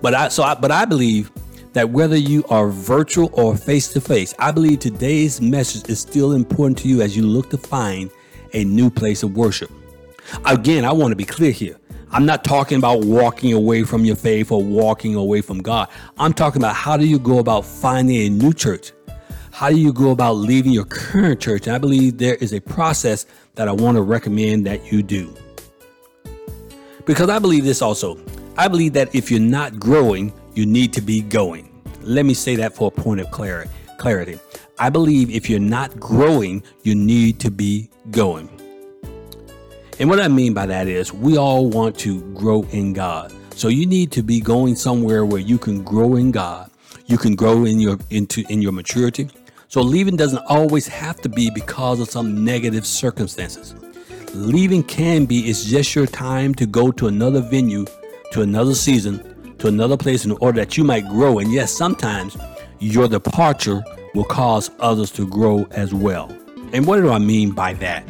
But 0.00 0.14
I, 0.14 0.28
so 0.28 0.44
I, 0.44 0.54
but 0.54 0.70
I 0.70 0.84
believe 0.84 1.32
that 1.72 1.90
whether 1.90 2.16
you 2.16 2.44
are 2.50 2.68
virtual 2.68 3.30
or 3.32 3.56
face 3.56 3.92
to 3.94 4.00
face, 4.00 4.32
I 4.38 4.52
believe 4.52 4.78
today's 4.78 5.40
message 5.40 5.88
is 5.88 6.00
still 6.00 6.32
important 6.32 6.78
to 6.78 6.88
you 6.88 7.02
as 7.02 7.16
you 7.16 7.24
look 7.24 7.50
to 7.50 7.58
find 7.58 8.10
a 8.52 8.64
new 8.64 8.90
place 8.90 9.22
of 9.22 9.36
worship. 9.36 9.70
Again, 10.44 10.84
I 10.84 10.92
want 10.92 11.10
to 11.12 11.16
be 11.16 11.24
clear 11.24 11.50
here. 11.52 11.76
I'm 12.12 12.26
not 12.26 12.42
talking 12.42 12.76
about 12.76 13.04
walking 13.04 13.52
away 13.52 13.84
from 13.84 14.04
your 14.04 14.16
faith 14.16 14.50
or 14.50 14.60
walking 14.60 15.14
away 15.14 15.42
from 15.42 15.62
God. 15.62 15.88
I'm 16.18 16.32
talking 16.32 16.60
about 16.60 16.74
how 16.74 16.96
do 16.96 17.06
you 17.06 17.20
go 17.20 17.38
about 17.38 17.64
finding 17.64 18.16
a 18.26 18.28
new 18.28 18.52
church? 18.52 18.92
How 19.52 19.70
do 19.70 19.76
you 19.76 19.92
go 19.92 20.10
about 20.10 20.32
leaving 20.32 20.72
your 20.72 20.86
current 20.86 21.40
church? 21.40 21.68
And 21.68 21.76
I 21.76 21.78
believe 21.78 22.18
there 22.18 22.34
is 22.34 22.52
a 22.52 22.60
process 22.60 23.26
that 23.54 23.68
I 23.68 23.72
want 23.72 23.96
to 23.96 24.02
recommend 24.02 24.66
that 24.66 24.90
you 24.90 25.04
do. 25.04 25.32
Because 27.06 27.28
I 27.28 27.38
believe 27.38 27.64
this 27.64 27.80
also. 27.80 28.18
I 28.56 28.66
believe 28.66 28.92
that 28.94 29.14
if 29.14 29.30
you're 29.30 29.38
not 29.38 29.78
growing, 29.78 30.32
you 30.54 30.66
need 30.66 30.92
to 30.94 31.00
be 31.00 31.22
going. 31.22 31.80
Let 32.00 32.26
me 32.26 32.34
say 32.34 32.56
that 32.56 32.74
for 32.74 32.88
a 32.88 32.90
point 32.90 33.20
of 33.20 33.30
clarity. 33.30 34.38
I 34.78 34.90
believe 34.90 35.30
if 35.30 35.48
you're 35.48 35.60
not 35.60 36.00
growing, 36.00 36.64
you 36.82 36.96
need 36.96 37.38
to 37.40 37.52
be 37.52 37.88
going. 38.10 38.48
And 40.00 40.08
what 40.08 40.18
I 40.18 40.28
mean 40.28 40.54
by 40.54 40.64
that 40.64 40.88
is 40.88 41.12
we 41.12 41.36
all 41.36 41.68
want 41.68 41.98
to 41.98 42.22
grow 42.32 42.62
in 42.70 42.94
God. 42.94 43.34
So 43.54 43.68
you 43.68 43.84
need 43.84 44.10
to 44.12 44.22
be 44.22 44.40
going 44.40 44.74
somewhere 44.74 45.26
where 45.26 45.42
you 45.42 45.58
can 45.58 45.84
grow 45.84 46.16
in 46.16 46.30
God. 46.30 46.70
You 47.04 47.18
can 47.18 47.34
grow 47.34 47.66
in 47.66 47.78
your 47.78 47.98
into 48.08 48.42
in 48.48 48.62
your 48.62 48.72
maturity. 48.72 49.28
So 49.68 49.82
leaving 49.82 50.16
doesn't 50.16 50.42
always 50.48 50.88
have 50.88 51.20
to 51.20 51.28
be 51.28 51.50
because 51.50 52.00
of 52.00 52.08
some 52.08 52.42
negative 52.46 52.86
circumstances. 52.86 53.74
Leaving 54.32 54.82
can 54.82 55.26
be 55.26 55.50
it's 55.50 55.64
just 55.64 55.94
your 55.94 56.06
time 56.06 56.54
to 56.54 56.64
go 56.64 56.90
to 56.92 57.06
another 57.08 57.42
venue, 57.42 57.84
to 58.32 58.40
another 58.40 58.74
season, 58.74 59.54
to 59.58 59.68
another 59.68 59.98
place 59.98 60.24
in 60.24 60.32
order 60.32 60.60
that 60.60 60.78
you 60.78 60.84
might 60.84 61.06
grow. 61.08 61.40
And 61.40 61.52
yes, 61.52 61.72
sometimes 61.72 62.38
your 62.78 63.06
departure 63.06 63.82
will 64.14 64.24
cause 64.24 64.70
others 64.80 65.10
to 65.10 65.28
grow 65.28 65.66
as 65.72 65.92
well. 65.92 66.34
And 66.72 66.86
what 66.86 67.02
do 67.02 67.10
I 67.10 67.18
mean 67.18 67.50
by 67.50 67.74
that? 67.74 68.02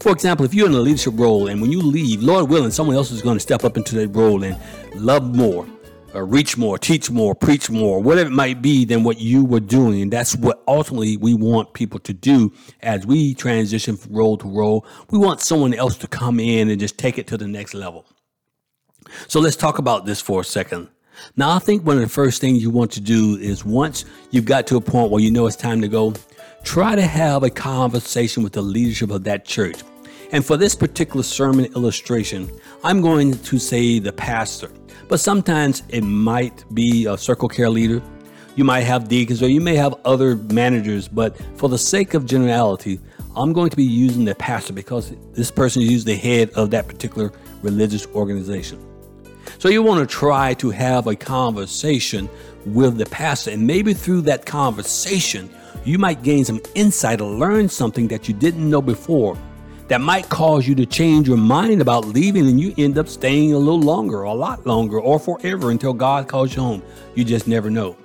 For 0.00 0.12
example, 0.12 0.46
if 0.46 0.54
you're 0.54 0.68
in 0.68 0.74
a 0.74 0.80
leadership 0.80 1.14
role 1.16 1.48
and 1.48 1.60
when 1.60 1.72
you 1.72 1.82
leave, 1.82 2.22
Lord 2.22 2.48
willing, 2.48 2.70
someone 2.70 2.94
else 2.94 3.10
is 3.10 3.20
going 3.20 3.36
to 3.36 3.40
step 3.40 3.64
up 3.64 3.76
into 3.76 3.96
that 3.96 4.08
role 4.08 4.44
and 4.44 4.56
love 4.94 5.34
more, 5.34 5.66
or 6.14 6.24
reach 6.24 6.56
more, 6.56 6.78
teach 6.78 7.10
more, 7.10 7.34
preach 7.34 7.68
more, 7.68 8.00
whatever 8.00 8.30
it 8.30 8.32
might 8.32 8.62
be 8.62 8.84
than 8.84 9.02
what 9.02 9.20
you 9.20 9.44
were 9.44 9.60
doing. 9.60 10.00
And 10.00 10.12
that's 10.12 10.36
what 10.36 10.62
ultimately 10.68 11.16
we 11.16 11.34
want 11.34 11.74
people 11.74 11.98
to 12.00 12.14
do 12.14 12.52
as 12.80 13.06
we 13.06 13.34
transition 13.34 13.96
from 13.96 14.14
role 14.14 14.38
to 14.38 14.48
role. 14.48 14.86
We 15.10 15.18
want 15.18 15.40
someone 15.40 15.74
else 15.74 15.96
to 15.98 16.06
come 16.06 16.38
in 16.38 16.70
and 16.70 16.78
just 16.78 16.96
take 16.96 17.18
it 17.18 17.26
to 17.28 17.36
the 17.36 17.48
next 17.48 17.74
level. 17.74 18.06
So 19.26 19.40
let's 19.40 19.56
talk 19.56 19.78
about 19.78 20.06
this 20.06 20.20
for 20.20 20.42
a 20.42 20.44
second. 20.44 20.88
Now, 21.36 21.50
I 21.50 21.58
think 21.58 21.84
one 21.84 21.96
of 21.96 22.02
the 22.02 22.08
first 22.08 22.40
things 22.40 22.62
you 22.62 22.70
want 22.70 22.92
to 22.92 23.00
do 23.00 23.36
is 23.36 23.64
once 23.64 24.04
you've 24.30 24.44
got 24.44 24.66
to 24.68 24.76
a 24.76 24.80
point 24.80 25.10
where 25.10 25.22
you 25.22 25.30
know 25.30 25.46
it's 25.46 25.56
time 25.56 25.80
to 25.82 25.88
go, 25.88 26.14
try 26.64 26.94
to 26.94 27.02
have 27.02 27.42
a 27.42 27.50
conversation 27.50 28.42
with 28.42 28.52
the 28.52 28.62
leadership 28.62 29.10
of 29.10 29.24
that 29.24 29.44
church. 29.44 29.82
And 30.30 30.44
for 30.44 30.56
this 30.56 30.74
particular 30.74 31.22
sermon 31.22 31.66
illustration, 31.76 32.50
I'm 32.84 33.00
going 33.00 33.32
to 33.32 33.58
say 33.58 33.98
the 33.98 34.12
pastor, 34.12 34.70
but 35.08 35.20
sometimes 35.20 35.82
it 35.88 36.02
might 36.02 36.64
be 36.74 37.06
a 37.06 37.16
circle 37.16 37.48
care 37.48 37.70
leader. 37.70 38.02
You 38.54 38.64
might 38.64 38.80
have 38.80 39.08
deacons 39.08 39.42
or 39.42 39.48
you 39.48 39.60
may 39.60 39.76
have 39.76 39.94
other 40.04 40.36
managers, 40.36 41.08
but 41.08 41.40
for 41.56 41.68
the 41.68 41.78
sake 41.78 42.14
of 42.14 42.26
generality, 42.26 43.00
I'm 43.36 43.52
going 43.52 43.70
to 43.70 43.76
be 43.76 43.84
using 43.84 44.24
the 44.24 44.34
pastor 44.34 44.72
because 44.72 45.14
this 45.32 45.50
person 45.50 45.80
is 45.80 45.90
usually 45.90 46.14
the 46.14 46.20
head 46.20 46.50
of 46.50 46.70
that 46.72 46.88
particular 46.88 47.32
religious 47.62 48.06
organization. 48.08 48.84
So 49.58 49.68
you 49.68 49.82
want 49.82 50.08
to 50.08 50.16
try 50.16 50.54
to 50.54 50.70
have 50.70 51.08
a 51.08 51.16
conversation 51.16 52.28
with 52.64 52.96
the 52.96 53.06
pastor, 53.06 53.50
and 53.50 53.66
maybe 53.66 53.92
through 53.92 54.20
that 54.22 54.46
conversation, 54.46 55.50
you 55.84 55.98
might 55.98 56.22
gain 56.22 56.44
some 56.44 56.60
insight 56.76 57.20
or 57.20 57.28
learn 57.28 57.68
something 57.68 58.06
that 58.08 58.28
you 58.28 58.34
didn't 58.34 58.70
know 58.70 58.80
before 58.80 59.36
that 59.88 60.00
might 60.00 60.28
cause 60.28 60.68
you 60.68 60.76
to 60.76 60.86
change 60.86 61.26
your 61.26 61.38
mind 61.38 61.80
about 61.80 62.04
leaving 62.04 62.46
and 62.46 62.60
you 62.60 62.72
end 62.78 62.98
up 62.98 63.08
staying 63.08 63.52
a 63.52 63.58
little 63.58 63.80
longer, 63.80 64.22
a 64.22 64.32
lot 64.32 64.64
longer, 64.64 65.00
or 65.00 65.18
forever 65.18 65.72
until 65.72 65.92
God 65.92 66.28
calls 66.28 66.54
you 66.54 66.62
home. 66.62 66.82
You 67.16 67.24
just 67.24 67.48
never 67.48 67.68
know. 67.68 67.96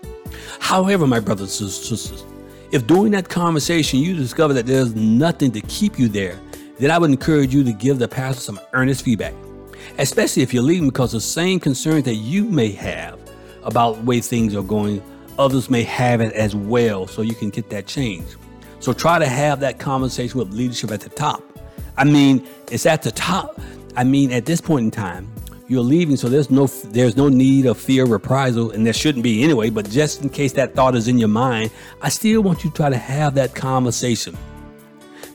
However, 0.59 1.05
my 1.05 1.19
brothers 1.19 1.61
and 1.61 1.69
sisters, 1.69 2.23
if 2.71 2.87
during 2.87 3.11
that 3.11 3.29
conversation 3.29 3.99
you 3.99 4.15
discover 4.15 4.53
that 4.53 4.65
there's 4.65 4.95
nothing 4.95 5.51
to 5.51 5.61
keep 5.61 5.99
you 5.99 6.07
there, 6.07 6.39
then 6.79 6.89
I 6.89 6.97
would 6.97 7.11
encourage 7.11 7.53
you 7.53 7.63
to 7.63 7.73
give 7.73 7.99
the 7.99 8.07
pastor 8.07 8.41
some 8.41 8.59
earnest 8.71 9.05
feedback, 9.05 9.35
especially 9.97 10.43
if 10.43 10.53
you're 10.53 10.63
leaving 10.63 10.89
because 10.89 11.11
the 11.11 11.21
same 11.21 11.59
concerns 11.59 12.03
that 12.03 12.15
you 12.15 12.45
may 12.45 12.71
have 12.71 13.19
about 13.63 13.97
the 13.97 14.01
way 14.03 14.19
things 14.19 14.55
are 14.55 14.63
going 14.63 15.01
others 15.37 15.69
may 15.69 15.83
have 15.83 16.21
it 16.21 16.33
as 16.33 16.55
well 16.55 17.07
so 17.07 17.21
you 17.21 17.35
can 17.35 17.49
get 17.49 17.69
that 17.69 17.87
change. 17.87 18.25
So 18.79 18.93
try 18.93 19.19
to 19.19 19.27
have 19.27 19.59
that 19.61 19.79
conversation 19.79 20.39
with 20.39 20.51
leadership 20.51 20.91
at 20.91 21.01
the 21.01 21.09
top. 21.09 21.41
I 21.97 22.03
mean, 22.03 22.47
it's 22.71 22.85
at 22.85 23.01
the 23.01 23.11
top. 23.11 23.59
I 23.95 24.03
mean, 24.03 24.31
at 24.31 24.45
this 24.45 24.59
point 24.59 24.85
in 24.85 24.91
time, 24.91 25.31
you're 25.67 25.81
leaving, 25.81 26.17
so 26.17 26.27
there's 26.27 26.51
no 26.51 26.67
there's 26.67 27.15
no 27.15 27.29
need 27.29 27.65
of 27.65 27.77
fear 27.77 28.03
of 28.03 28.11
reprisal, 28.11 28.71
and 28.71 28.85
there 28.85 28.93
shouldn't 28.93 29.23
be 29.23 29.43
anyway. 29.43 29.69
But 29.69 29.89
just 29.89 30.21
in 30.21 30.29
case 30.29 30.51
that 30.53 30.75
thought 30.75 30.95
is 30.95 31.07
in 31.07 31.17
your 31.17 31.29
mind, 31.29 31.71
I 32.01 32.09
still 32.09 32.41
want 32.41 32.63
you 32.63 32.69
to 32.69 32.75
try 32.75 32.89
to 32.89 32.97
have 32.97 33.35
that 33.35 33.55
conversation. 33.55 34.37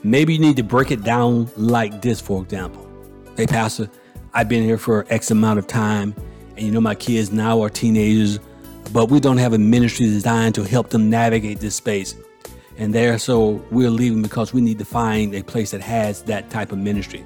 Maybe 0.03 0.33
you 0.33 0.39
need 0.39 0.55
to 0.57 0.63
break 0.63 0.91
it 0.91 1.03
down 1.03 1.49
like 1.57 2.01
this, 2.01 2.21
for 2.21 2.43
example. 2.43 2.87
Hey, 3.35 3.47
Pastor, 3.47 3.89
I've 4.33 4.49
been 4.49 4.63
here 4.63 4.77
for 4.77 5.05
X 5.09 5.31
amount 5.31 5.59
of 5.59 5.67
time, 5.67 6.15
and 6.55 6.65
you 6.65 6.71
know 6.71 6.81
my 6.81 6.95
kids 6.95 7.31
now 7.31 7.61
are 7.63 7.69
teenagers 7.69 8.39
but 8.91 9.09
we 9.09 9.19
don't 9.19 9.37
have 9.37 9.53
a 9.53 9.57
ministry 9.57 10.07
designed 10.07 10.55
to 10.55 10.63
help 10.63 10.89
them 10.89 11.09
navigate 11.09 11.59
this 11.59 11.75
space. 11.75 12.15
And 12.77 12.93
there, 12.93 13.17
so 13.19 13.63
we're 13.71 13.89
leaving 13.89 14.21
because 14.21 14.53
we 14.53 14.61
need 14.61 14.79
to 14.79 14.85
find 14.85 15.35
a 15.35 15.43
place 15.43 15.71
that 15.71 15.81
has 15.81 16.23
that 16.23 16.49
type 16.49 16.71
of 16.71 16.77
ministry. 16.77 17.23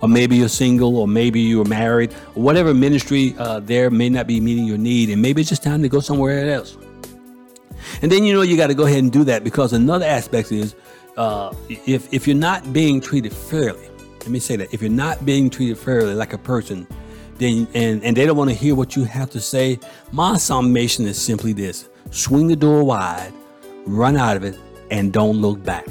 Or 0.00 0.08
maybe 0.08 0.36
you're 0.36 0.48
single, 0.48 0.96
or 0.96 1.06
maybe 1.06 1.40
you're 1.40 1.64
married, 1.64 2.12
or 2.34 2.42
whatever 2.42 2.74
ministry 2.74 3.34
uh, 3.38 3.60
there 3.60 3.90
may 3.90 4.08
not 4.08 4.26
be 4.26 4.40
meeting 4.40 4.64
your 4.64 4.78
need, 4.78 5.10
and 5.10 5.22
maybe 5.22 5.40
it's 5.40 5.50
just 5.50 5.62
time 5.62 5.82
to 5.82 5.88
go 5.88 6.00
somewhere 6.00 6.52
else. 6.52 6.76
And 8.02 8.10
then 8.10 8.24
you 8.24 8.34
know 8.34 8.42
you 8.42 8.56
got 8.56 8.66
to 8.66 8.74
go 8.74 8.86
ahead 8.86 8.98
and 8.98 9.12
do 9.12 9.22
that 9.24 9.44
because 9.44 9.72
another 9.72 10.06
aspect 10.06 10.50
is 10.50 10.74
uh, 11.16 11.54
if 11.68 12.12
if 12.12 12.26
you're 12.26 12.36
not 12.36 12.72
being 12.72 13.00
treated 13.00 13.32
fairly. 13.32 13.88
Let 14.22 14.30
me 14.30 14.38
say 14.38 14.54
that 14.54 14.72
if 14.72 14.80
you're 14.80 14.90
not 14.90 15.26
being 15.26 15.50
treated 15.50 15.76
fairly 15.76 16.14
like 16.14 16.32
a 16.32 16.38
person, 16.38 16.86
then 17.38 17.66
and, 17.74 18.04
and 18.04 18.16
they 18.16 18.24
don't 18.24 18.36
want 18.36 18.50
to 18.50 18.56
hear 18.56 18.76
what 18.76 18.94
you 18.94 19.02
have 19.02 19.30
to 19.30 19.40
say, 19.40 19.80
my 20.12 20.36
summation 20.36 21.06
is 21.06 21.20
simply 21.20 21.52
this 21.52 21.88
swing 22.10 22.46
the 22.46 22.54
door 22.54 22.84
wide, 22.84 23.32
run 23.84 24.16
out 24.16 24.36
of 24.36 24.44
it, 24.44 24.56
and 24.92 25.12
don't 25.12 25.38
look 25.38 25.64
back. 25.64 25.86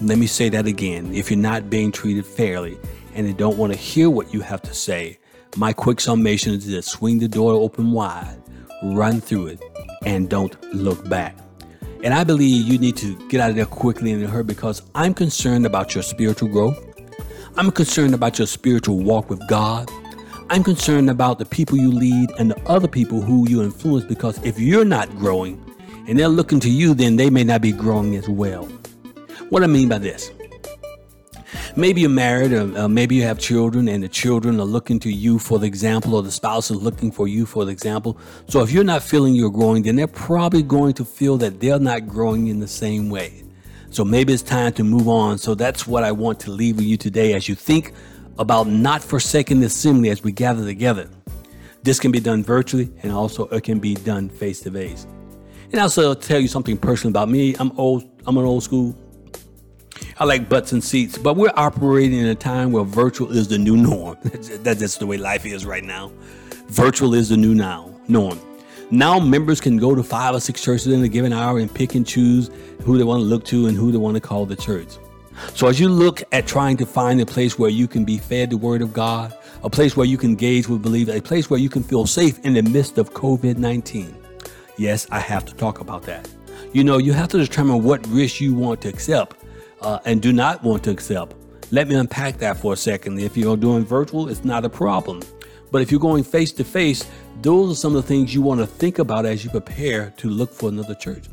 Let 0.00 0.16
me 0.16 0.26
say 0.26 0.48
that 0.48 0.66
again. 0.66 1.12
If 1.12 1.30
you're 1.30 1.38
not 1.38 1.68
being 1.68 1.92
treated 1.92 2.24
fairly 2.24 2.78
and 3.14 3.26
they 3.26 3.34
don't 3.34 3.58
want 3.58 3.74
to 3.74 3.78
hear 3.78 4.08
what 4.08 4.32
you 4.32 4.40
have 4.40 4.62
to 4.62 4.72
say, 4.72 5.18
my 5.56 5.74
quick 5.74 6.00
summation 6.00 6.54
is 6.54 6.66
this 6.66 6.86
swing 6.86 7.18
the 7.18 7.28
door 7.28 7.52
open 7.52 7.92
wide, 7.92 8.40
run 8.82 9.20
through 9.20 9.48
it, 9.48 9.62
and 10.06 10.30
don't 10.30 10.56
look 10.72 11.06
back. 11.10 11.36
And 12.02 12.14
I 12.14 12.24
believe 12.24 12.66
you 12.66 12.78
need 12.78 12.96
to 12.98 13.28
get 13.28 13.42
out 13.42 13.50
of 13.50 13.56
there 13.56 13.66
quickly 13.66 14.12
and 14.12 14.26
hurry 14.26 14.44
because 14.44 14.80
I'm 14.94 15.12
concerned 15.12 15.66
about 15.66 15.94
your 15.94 16.02
spiritual 16.02 16.48
growth. 16.48 16.89
I'm 17.56 17.70
concerned 17.70 18.14
about 18.14 18.38
your 18.38 18.46
spiritual 18.46 18.98
walk 18.98 19.28
with 19.28 19.46
God. 19.48 19.90
I'm 20.48 20.64
concerned 20.64 21.10
about 21.10 21.38
the 21.38 21.44
people 21.44 21.76
you 21.76 21.90
lead 21.90 22.30
and 22.38 22.50
the 22.50 22.60
other 22.68 22.88
people 22.88 23.20
who 23.20 23.48
you 23.48 23.62
influence 23.62 24.04
because 24.04 24.42
if 24.44 24.58
you're 24.58 24.84
not 24.84 25.10
growing 25.18 25.62
and 26.06 26.18
they're 26.18 26.28
looking 26.28 26.60
to 26.60 26.70
you, 26.70 26.94
then 26.94 27.16
they 27.16 27.28
may 27.28 27.44
not 27.44 27.60
be 27.60 27.72
growing 27.72 28.16
as 28.16 28.28
well. 28.28 28.64
What 29.50 29.62
I 29.62 29.66
mean 29.66 29.88
by 29.88 29.98
this 29.98 30.30
maybe 31.76 32.00
you're 32.00 32.10
married 32.10 32.52
or 32.52 32.76
uh, 32.76 32.88
maybe 32.88 33.14
you 33.14 33.22
have 33.22 33.38
children 33.38 33.88
and 33.88 34.02
the 34.02 34.08
children 34.08 34.58
are 34.60 34.64
looking 34.64 34.98
to 35.00 35.10
you 35.10 35.38
for 35.38 35.58
the 35.58 35.66
example 35.66 36.14
or 36.14 36.22
the 36.22 36.30
spouse 36.30 36.70
is 36.70 36.76
looking 36.76 37.10
for 37.12 37.28
you 37.28 37.46
for 37.46 37.64
the 37.64 37.70
example 37.70 38.18
so 38.48 38.60
if 38.62 38.70
you're 38.72 38.84
not 38.84 39.02
feeling 39.02 39.34
you're 39.34 39.50
growing 39.50 39.82
then 39.82 39.96
they're 39.96 40.06
probably 40.06 40.62
going 40.62 40.92
to 40.92 41.04
feel 41.04 41.36
that 41.36 41.60
they're 41.60 41.78
not 41.78 42.06
growing 42.08 42.48
in 42.48 42.60
the 42.60 42.68
same 42.68 43.08
way 43.08 43.42
so 43.90 44.04
maybe 44.04 44.32
it's 44.32 44.42
time 44.42 44.72
to 44.72 44.84
move 44.84 45.08
on 45.08 45.38
so 45.38 45.54
that's 45.54 45.86
what 45.86 46.02
i 46.02 46.12
want 46.12 46.40
to 46.40 46.50
leave 46.50 46.76
with 46.76 46.84
you 46.84 46.96
today 46.96 47.34
as 47.34 47.48
you 47.48 47.54
think 47.54 47.92
about 48.40 48.66
not 48.66 49.02
forsaking 49.02 49.60
the 49.60 49.66
assembly 49.66 50.08
as 50.08 50.24
we 50.24 50.32
gather 50.32 50.64
together. 50.64 51.08
This 51.82 52.00
can 52.00 52.10
be 52.10 52.20
done 52.20 52.42
virtually 52.42 52.90
and 53.02 53.12
also 53.12 53.46
it 53.48 53.62
can 53.62 53.78
be 53.78 53.94
done 53.94 54.30
face 54.30 54.60
to 54.62 54.70
face. 54.70 55.06
And 55.72 55.80
also 55.80 56.08
I'll 56.08 56.16
tell 56.16 56.40
you 56.40 56.48
something 56.48 56.76
personal 56.76 57.10
about 57.10 57.28
me. 57.28 57.54
I'm 57.58 57.70
old, 57.78 58.04
I'm 58.26 58.36
an 58.38 58.44
old 58.44 58.62
school. 58.62 58.96
I 60.18 60.24
like 60.24 60.48
butts 60.48 60.72
and 60.72 60.82
seats, 60.82 61.18
but 61.18 61.36
we're 61.36 61.52
operating 61.56 62.18
in 62.18 62.26
a 62.26 62.34
time 62.34 62.72
where 62.72 62.84
virtual 62.84 63.30
is 63.30 63.48
the 63.48 63.58
new 63.58 63.76
norm. 63.76 64.16
That's 64.24 64.80
just 64.80 65.00
the 65.00 65.06
way 65.06 65.18
life 65.18 65.44
is 65.44 65.66
right 65.66 65.84
now. 65.84 66.10
Virtual 66.68 67.14
is 67.14 67.28
the 67.28 67.36
new 67.36 67.54
now 67.54 67.94
norm. 68.08 68.38
Now 68.90 69.20
members 69.20 69.60
can 69.60 69.76
go 69.76 69.94
to 69.94 70.02
five 70.02 70.34
or 70.34 70.40
six 70.40 70.62
churches 70.62 70.88
in 70.88 71.02
a 71.04 71.08
given 71.08 71.32
hour 71.32 71.58
and 71.58 71.72
pick 71.72 71.94
and 71.94 72.04
choose 72.04 72.50
who 72.82 72.98
they 72.98 73.04
want 73.04 73.20
to 73.20 73.24
look 73.24 73.44
to 73.46 73.66
and 73.66 73.76
who 73.76 73.92
they 73.92 73.98
want 73.98 74.16
to 74.16 74.20
call 74.20 74.46
the 74.46 74.56
church. 74.56 74.98
So, 75.54 75.68
as 75.68 75.78
you 75.78 75.88
look 75.88 76.22
at 76.32 76.46
trying 76.46 76.76
to 76.78 76.86
find 76.86 77.20
a 77.20 77.26
place 77.26 77.58
where 77.58 77.70
you 77.70 77.86
can 77.86 78.04
be 78.04 78.18
fed 78.18 78.50
the 78.50 78.56
Word 78.56 78.82
of 78.82 78.92
God, 78.92 79.32
a 79.62 79.70
place 79.70 79.96
where 79.96 80.06
you 80.06 80.18
can 80.18 80.30
engage 80.30 80.68
with 80.68 80.82
believers, 80.82 81.14
a 81.14 81.22
place 81.22 81.48
where 81.48 81.60
you 81.60 81.68
can 81.68 81.82
feel 81.82 82.06
safe 82.06 82.38
in 82.40 82.54
the 82.54 82.62
midst 82.62 82.98
of 82.98 83.14
COVID 83.14 83.56
19, 83.56 84.14
yes, 84.76 85.06
I 85.10 85.20
have 85.20 85.44
to 85.46 85.54
talk 85.54 85.80
about 85.80 86.02
that. 86.02 86.28
You 86.72 86.84
know, 86.84 86.98
you 86.98 87.12
have 87.12 87.28
to 87.28 87.38
determine 87.38 87.82
what 87.82 88.06
risk 88.08 88.40
you 88.40 88.54
want 88.54 88.80
to 88.82 88.88
accept 88.88 89.36
uh, 89.80 90.00
and 90.04 90.20
do 90.20 90.32
not 90.32 90.62
want 90.62 90.82
to 90.84 90.90
accept. 90.90 91.34
Let 91.70 91.88
me 91.88 91.94
unpack 91.94 92.38
that 92.38 92.56
for 92.56 92.72
a 92.72 92.76
second. 92.76 93.20
If 93.20 93.36
you're 93.36 93.56
doing 93.56 93.84
virtual, 93.84 94.28
it's 94.28 94.44
not 94.44 94.64
a 94.64 94.68
problem. 94.68 95.22
But 95.70 95.82
if 95.82 95.90
you're 95.90 96.00
going 96.00 96.24
face 96.24 96.52
to 96.52 96.64
face, 96.64 97.08
those 97.42 97.72
are 97.72 97.74
some 97.74 97.96
of 97.96 98.02
the 98.02 98.08
things 98.08 98.34
you 98.34 98.42
want 98.42 98.60
to 98.60 98.66
think 98.66 98.98
about 98.98 99.24
as 99.24 99.44
you 99.44 99.50
prepare 99.50 100.12
to 100.18 100.28
look 100.28 100.52
for 100.52 100.68
another 100.68 100.94
church. 100.94 101.26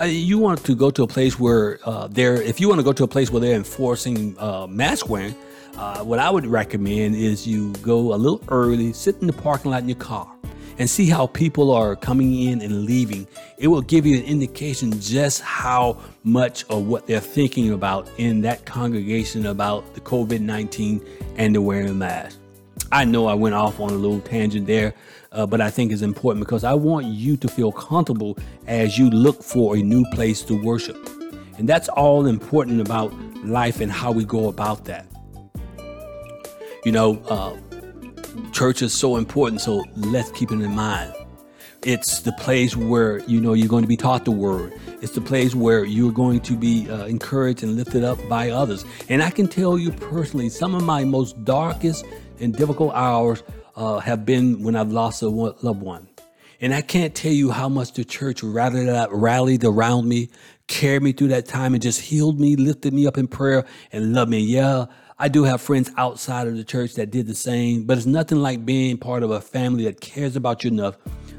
Uh, 0.00 0.04
you 0.04 0.38
want 0.38 0.62
to 0.64 0.74
go 0.74 0.90
to 0.90 1.02
a 1.02 1.06
place 1.06 1.38
where 1.38 1.78
uh, 1.84 2.06
they're, 2.08 2.40
if 2.40 2.60
you 2.60 2.68
want 2.68 2.78
to 2.78 2.84
go 2.84 2.92
to 2.92 3.04
a 3.04 3.08
place 3.08 3.30
where 3.30 3.40
they're 3.40 3.56
enforcing 3.56 4.38
uh, 4.38 4.66
mask 4.66 5.08
wearing, 5.08 5.34
uh, 5.76 6.02
what 6.02 6.18
I 6.18 6.30
would 6.30 6.46
recommend 6.46 7.14
is 7.14 7.46
you 7.46 7.72
go 7.82 8.14
a 8.14 8.16
little 8.16 8.42
early, 8.48 8.92
sit 8.92 9.16
in 9.20 9.26
the 9.26 9.32
parking 9.32 9.70
lot 9.70 9.82
in 9.82 9.88
your 9.88 9.98
car, 9.98 10.28
and 10.78 10.88
see 10.88 11.06
how 11.08 11.26
people 11.26 11.72
are 11.72 11.96
coming 11.96 12.42
in 12.42 12.60
and 12.60 12.84
leaving. 12.84 13.26
It 13.58 13.68
will 13.68 13.82
give 13.82 14.06
you 14.06 14.18
an 14.18 14.24
indication 14.24 14.98
just 15.00 15.40
how 15.40 15.98
much 16.22 16.64
of 16.68 16.86
what 16.86 17.06
they're 17.06 17.20
thinking 17.20 17.72
about 17.72 18.08
in 18.18 18.40
that 18.42 18.64
congregation 18.64 19.46
about 19.46 19.94
the 19.94 20.00
COVID 20.00 20.40
19 20.40 21.04
and 21.36 21.54
the 21.54 21.60
wearing 21.60 21.98
mask. 21.98 22.37
I 22.90 23.04
know 23.04 23.26
I 23.26 23.34
went 23.34 23.54
off 23.54 23.80
on 23.80 23.90
a 23.90 23.94
little 23.94 24.20
tangent 24.20 24.66
there, 24.66 24.94
uh, 25.32 25.46
but 25.46 25.60
I 25.60 25.70
think 25.70 25.92
it's 25.92 26.02
important 26.02 26.44
because 26.44 26.64
I 26.64 26.72
want 26.72 27.06
you 27.06 27.36
to 27.36 27.48
feel 27.48 27.70
comfortable 27.70 28.38
as 28.66 28.98
you 28.98 29.10
look 29.10 29.42
for 29.42 29.76
a 29.76 29.82
new 29.82 30.04
place 30.12 30.42
to 30.44 30.62
worship. 30.62 30.96
And 31.58 31.68
that's 31.68 31.88
all 31.90 32.26
important 32.26 32.80
about 32.80 33.12
life 33.44 33.80
and 33.80 33.92
how 33.92 34.12
we 34.12 34.24
go 34.24 34.48
about 34.48 34.86
that. 34.86 35.06
You 36.84 36.92
know, 36.92 37.20
uh, 37.28 37.56
church 38.52 38.80
is 38.80 38.94
so 38.94 39.16
important, 39.16 39.60
so 39.60 39.84
let's 39.96 40.30
keep 40.30 40.50
it 40.50 40.60
in 40.60 40.74
mind. 40.74 41.12
It's 41.82 42.20
the 42.22 42.32
place 42.32 42.74
where 42.74 43.18
you 43.20 43.40
know 43.40 43.52
you're 43.52 43.68
going 43.68 43.84
to 43.84 43.88
be 43.88 43.96
taught 43.96 44.24
the 44.24 44.30
word. 44.30 44.72
It's 45.00 45.12
the 45.12 45.20
place 45.20 45.54
where 45.54 45.84
you're 45.84 46.12
going 46.12 46.40
to 46.40 46.56
be 46.56 46.88
uh, 46.90 47.04
encouraged 47.06 47.62
and 47.62 47.76
lifted 47.76 48.02
up 48.02 48.18
by 48.28 48.50
others. 48.50 48.84
And 49.08 49.22
I 49.22 49.30
can 49.30 49.46
tell 49.46 49.78
you 49.78 49.92
personally, 49.92 50.48
some 50.48 50.74
of 50.74 50.82
my 50.82 51.04
most 51.04 51.44
darkest 51.44 52.04
and 52.40 52.54
difficult 52.54 52.92
hours 52.94 53.42
uh, 53.76 53.98
have 53.98 54.26
been 54.26 54.62
when 54.62 54.76
I've 54.76 54.92
lost 54.92 55.22
a 55.22 55.28
loved 55.28 55.82
one. 55.82 56.08
And 56.60 56.74
I 56.74 56.80
can't 56.80 57.14
tell 57.14 57.32
you 57.32 57.50
how 57.50 57.68
much 57.68 57.92
the 57.92 58.04
church 58.04 58.42
rallied, 58.42 59.08
rallied 59.12 59.64
around 59.64 60.08
me, 60.08 60.28
carried 60.66 61.02
me 61.02 61.12
through 61.12 61.28
that 61.28 61.46
time, 61.46 61.72
and 61.74 61.82
just 61.82 62.00
healed 62.00 62.40
me, 62.40 62.56
lifted 62.56 62.92
me 62.92 63.06
up 63.06 63.16
in 63.16 63.28
prayer, 63.28 63.64
and 63.92 64.12
loved 64.12 64.30
me. 64.30 64.40
Yeah, 64.40 64.86
I 65.20 65.28
do 65.28 65.44
have 65.44 65.60
friends 65.60 65.90
outside 65.96 66.48
of 66.48 66.56
the 66.56 66.64
church 66.64 66.94
that 66.94 67.10
did 67.10 67.26
the 67.26 67.34
same, 67.34 67.84
but 67.84 67.96
it's 67.96 68.06
nothing 68.06 68.38
like 68.38 68.66
being 68.66 68.98
part 68.98 69.22
of 69.22 69.30
a 69.30 69.40
family 69.40 69.84
that 69.84 70.00
cares 70.00 70.34
about 70.34 70.64
you 70.64 70.70
enough 70.70 70.96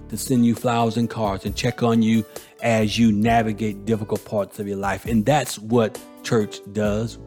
to 0.10 0.18
send 0.18 0.46
you 0.46 0.56
flowers 0.56 0.98
and 0.98 1.10
cards 1.10 1.46
and 1.46 1.56
check 1.56 1.84
on 1.84 2.02
you 2.02 2.26
as 2.62 2.98
you 2.98 3.12
navigate 3.12 3.86
difficult 3.86 4.24
parts 4.26 4.60
of 4.60 4.68
your 4.68 4.78
life. 4.78 5.06
And 5.06 5.26
that's 5.26 5.60
what 5.60 6.00
church 6.24 6.60
does. 6.74 7.18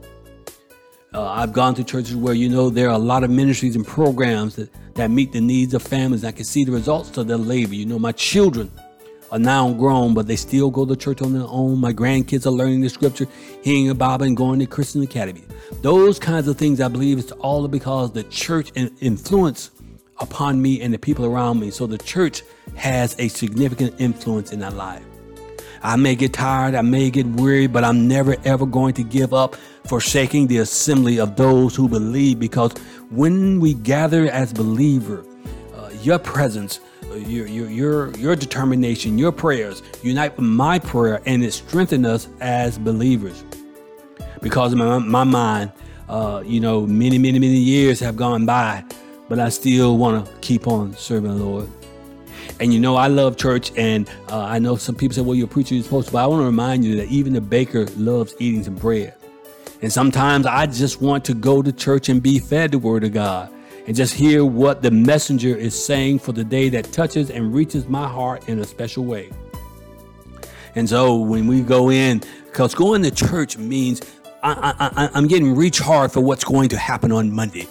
Uh, 1.14 1.26
I've 1.26 1.52
gone 1.52 1.74
to 1.74 1.84
churches 1.84 2.16
where, 2.16 2.32
you 2.32 2.48
know, 2.48 2.70
there 2.70 2.88
are 2.88 2.94
a 2.94 2.98
lot 2.98 3.22
of 3.22 3.30
ministries 3.30 3.76
and 3.76 3.86
programs 3.86 4.56
that, 4.56 4.70
that 4.94 5.10
meet 5.10 5.32
the 5.32 5.42
needs 5.42 5.74
of 5.74 5.82
families. 5.82 6.24
I 6.24 6.32
can 6.32 6.44
see 6.44 6.64
the 6.64 6.72
results 6.72 7.16
of 7.18 7.26
their 7.26 7.36
labor. 7.36 7.74
You 7.74 7.84
know, 7.84 7.98
my 7.98 8.12
children 8.12 8.70
are 9.30 9.38
now 9.38 9.72
grown, 9.74 10.14
but 10.14 10.26
they 10.26 10.36
still 10.36 10.70
go 10.70 10.86
to 10.86 10.96
church 10.96 11.20
on 11.20 11.34
their 11.34 11.46
own. 11.46 11.78
My 11.78 11.92
grandkids 11.92 12.46
are 12.46 12.50
learning 12.50 12.80
the 12.80 12.88
scripture, 12.88 13.26
hearing 13.62 13.90
a 13.90 13.94
Bible, 13.94 14.24
and 14.24 14.36
going 14.36 14.58
to 14.60 14.66
Christian 14.66 15.02
Academy. 15.02 15.44
Those 15.82 16.18
kinds 16.18 16.48
of 16.48 16.56
things, 16.56 16.80
I 16.80 16.88
believe, 16.88 17.18
it's 17.18 17.32
all 17.32 17.68
because 17.68 18.12
the 18.12 18.24
church 18.24 18.72
influence 18.74 19.70
upon 20.18 20.62
me 20.62 20.80
and 20.80 20.94
the 20.94 20.98
people 20.98 21.26
around 21.26 21.60
me. 21.60 21.70
So 21.70 21.86
the 21.86 21.98
church 21.98 22.42
has 22.76 23.16
a 23.18 23.28
significant 23.28 23.94
influence 24.00 24.52
in 24.52 24.62
our 24.62 24.70
life. 24.70 25.04
I 25.82 25.96
may 25.96 26.14
get 26.14 26.32
tired, 26.32 26.74
I 26.74 26.82
may 26.82 27.10
get 27.10 27.26
weary, 27.26 27.66
but 27.66 27.84
I'm 27.84 28.06
never 28.06 28.36
ever 28.44 28.64
going 28.64 28.94
to 28.94 29.02
give 29.02 29.34
up 29.34 29.56
forsaking 29.86 30.46
the 30.46 30.58
assembly 30.58 31.18
of 31.18 31.36
those 31.36 31.74
who 31.74 31.88
believe 31.88 32.38
because 32.38 32.72
when 33.10 33.60
we 33.60 33.74
gather 33.74 34.30
as 34.30 34.52
believer, 34.52 35.24
uh, 35.74 35.90
your 36.02 36.18
presence, 36.18 36.80
uh, 37.10 37.14
your, 37.14 37.46
your, 37.46 37.68
your, 37.68 38.10
your 38.12 38.36
determination, 38.36 39.18
your 39.18 39.32
prayers 39.32 39.82
unite 40.02 40.36
with 40.36 40.46
my 40.46 40.78
prayer 40.78 41.20
and 41.26 41.44
it 41.44 41.52
strengthens 41.52 42.06
us 42.06 42.28
as 42.40 42.78
believers. 42.78 43.44
Because 44.40 44.72
in 44.72 44.78
my, 44.78 44.98
my 44.98 45.24
mind, 45.24 45.72
uh, 46.08 46.42
you 46.44 46.60
know, 46.60 46.86
many, 46.86 47.18
many, 47.18 47.38
many 47.38 47.56
years 47.56 48.00
have 48.00 48.16
gone 48.16 48.46
by, 48.46 48.84
but 49.28 49.38
I 49.38 49.48
still 49.48 49.96
want 49.98 50.26
to 50.26 50.32
keep 50.40 50.66
on 50.66 50.94
serving 50.94 51.36
the 51.36 51.44
Lord. 51.44 51.68
And 52.60 52.72
you 52.72 52.80
know, 52.80 52.96
I 52.96 53.08
love 53.08 53.36
church, 53.36 53.72
and 53.76 54.08
uh, 54.28 54.44
I 54.44 54.58
know 54.58 54.76
some 54.76 54.94
people 54.94 55.14
say, 55.14 55.20
well, 55.22 55.34
you're 55.34 55.46
a 55.46 55.50
preacher, 55.50 55.74
you're 55.74 55.84
supposed 55.84 56.08
to, 56.08 56.12
but 56.12 56.22
I 56.22 56.26
want 56.26 56.42
to 56.42 56.46
remind 56.46 56.84
you 56.84 56.96
that 56.96 57.08
even 57.08 57.32
the 57.32 57.40
baker 57.40 57.86
loves 57.96 58.34
eating 58.38 58.62
some 58.62 58.74
bread. 58.74 59.14
And 59.82 59.92
sometimes 59.92 60.46
I 60.46 60.66
just 60.66 61.02
want 61.02 61.24
to 61.24 61.34
go 61.34 61.60
to 61.60 61.72
church 61.72 62.08
and 62.08 62.22
be 62.22 62.38
fed 62.38 62.70
the 62.70 62.78
word 62.78 63.02
of 63.02 63.12
God 63.12 63.52
and 63.86 63.96
just 63.96 64.14
hear 64.14 64.44
what 64.44 64.80
the 64.80 64.92
messenger 64.92 65.56
is 65.56 65.84
saying 65.84 66.20
for 66.20 66.30
the 66.30 66.44
day 66.44 66.68
that 66.68 66.92
touches 66.92 67.30
and 67.30 67.52
reaches 67.52 67.88
my 67.88 68.06
heart 68.06 68.48
in 68.48 68.60
a 68.60 68.64
special 68.64 69.04
way. 69.04 69.30
And 70.76 70.88
so 70.88 71.16
when 71.18 71.48
we 71.48 71.62
go 71.62 71.90
in, 71.90 72.22
because 72.46 72.74
going 72.74 73.02
to 73.02 73.10
church 73.10 73.58
means 73.58 74.00
I, 74.44 75.10
am 75.14 75.26
getting 75.26 75.54
recharged 75.54 76.14
for 76.14 76.20
what's 76.20 76.44
going 76.44 76.68
to 76.70 76.76
happen 76.76 77.12
on 77.12 77.32
Monday. 77.32 77.66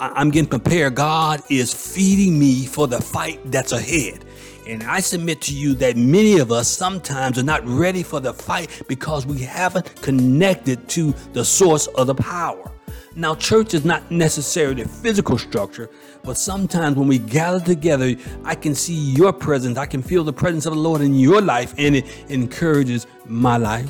I, 0.00 0.20
am 0.20 0.30
getting 0.30 0.48
prepared. 0.48 0.94
God 0.94 1.40
is 1.50 1.72
feeding 1.72 2.38
me 2.38 2.66
for 2.66 2.86
the 2.86 3.00
fight 3.00 3.40
that's 3.50 3.72
ahead. 3.72 4.24
And 4.66 4.82
I 4.82 5.00
submit 5.00 5.42
to 5.42 5.54
you 5.54 5.74
that 5.74 5.96
many 5.96 6.38
of 6.38 6.50
us 6.50 6.68
sometimes 6.68 7.38
are 7.38 7.42
not 7.42 7.66
ready 7.66 8.02
for 8.02 8.18
the 8.18 8.32
fight 8.32 8.82
because 8.88 9.26
we 9.26 9.40
haven't 9.40 10.00
connected 10.00 10.88
to 10.90 11.14
the 11.34 11.44
source 11.44 11.86
of 11.88 12.06
the 12.06 12.14
power. 12.14 12.70
Now, 13.16 13.34
church 13.34 13.74
is 13.74 13.84
not 13.84 14.10
necessarily 14.10 14.82
a 14.82 14.88
physical 14.88 15.38
structure, 15.38 15.88
but 16.24 16.36
sometimes 16.36 16.96
when 16.96 17.06
we 17.06 17.18
gather 17.18 17.60
together, 17.60 18.16
I 18.42 18.54
can 18.54 18.74
see 18.74 18.94
your 18.94 19.32
presence. 19.32 19.78
I 19.78 19.86
can 19.86 20.02
feel 20.02 20.24
the 20.24 20.32
presence 20.32 20.66
of 20.66 20.72
the 20.74 20.80
Lord 20.80 21.00
in 21.00 21.14
your 21.14 21.40
life, 21.40 21.74
and 21.78 21.94
it 21.94 22.06
encourages 22.28 23.06
my 23.26 23.56
life. 23.56 23.88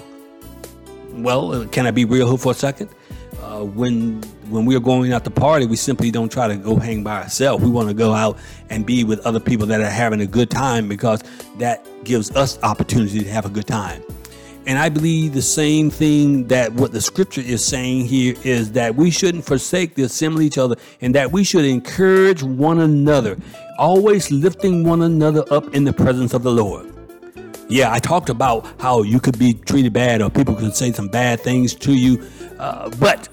Well, 1.13 1.53
uh, 1.53 1.67
can 1.69 1.87
I 1.87 1.91
be 1.93 2.05
real 2.05 2.29
here 2.29 2.37
for 2.37 2.53
a 2.53 2.55
second? 2.55 2.91
Uh, 3.45 3.63
when 3.63 4.23
when 4.49 4.65
we're 4.65 4.81
going 4.81 5.13
out 5.13 5.23
to 5.23 5.31
party, 5.31 5.67
we 5.67 5.77
simply 5.77 6.11
don't 6.11 6.33
try 6.33 6.49
to 6.49 6.57
go 6.57 6.77
hang 6.77 7.05
by 7.05 7.23
ourselves. 7.23 7.63
We 7.63 7.71
want 7.71 7.89
to 7.89 7.95
go 7.95 8.15
out 8.15 8.39
and 8.71 8.87
be 8.87 9.05
with 9.05 9.25
other 9.27 9.39
people 9.39 9.67
that 9.67 9.83
are 9.83 9.91
having 9.91 10.23
a 10.23 10.27
good 10.27 10.49
time 10.49 10.89
because 10.89 11.23
that 11.59 11.87
gives 12.05 12.35
us 12.35 12.59
opportunity 12.63 13.21
to 13.21 13.29
have 13.29 13.45
a 13.45 13.51
good 13.51 13.67
time. 13.67 14.03
And 14.67 14.79
I 14.79 14.89
believe 14.89 15.35
the 15.35 15.43
same 15.43 15.91
thing 15.91 16.49
that 16.49 16.73
what 16.73 16.93
the 16.93 17.03
scripture 17.03 17.43
is 17.43 17.63
saying 17.63 18.07
here 18.07 18.35
is 18.45 18.73
that 18.73 18.95
we 18.97 19.11
shouldn't 19.11 19.45
forsake 19.45 19.95
the 19.95 20.05
assembly 20.05 20.47
each 20.47 20.57
other 20.57 20.77
and 21.03 21.15
that 21.15 21.31
we 21.31 21.45
should 21.45 21.67
encourage 21.67 22.43
one 22.43 22.81
another, 22.81 23.37
always 23.79 24.31
lifting 24.31 24.85
one 24.85 25.03
another 25.03 25.45
up 25.51 25.75
in 25.75 25.85
the 25.85 25.93
presence 25.93 26.33
of 26.33 26.45
the 26.45 26.51
Lord. 26.51 26.91
Yeah, 27.69 27.93
I 27.93 27.99
talked 27.99 28.31
about 28.31 28.67
how 28.81 29.03
you 29.03 29.21
could 29.21 29.39
be 29.39 29.53
treated 29.53 29.93
bad 29.93 30.23
or 30.23 30.31
people 30.31 30.55
could 30.55 30.75
say 30.75 30.93
some 30.93 31.09
bad 31.09 31.41
things 31.41 31.75
to 31.77 31.93
you, 31.93 32.23
uh, 32.59 32.89
but 32.99 33.29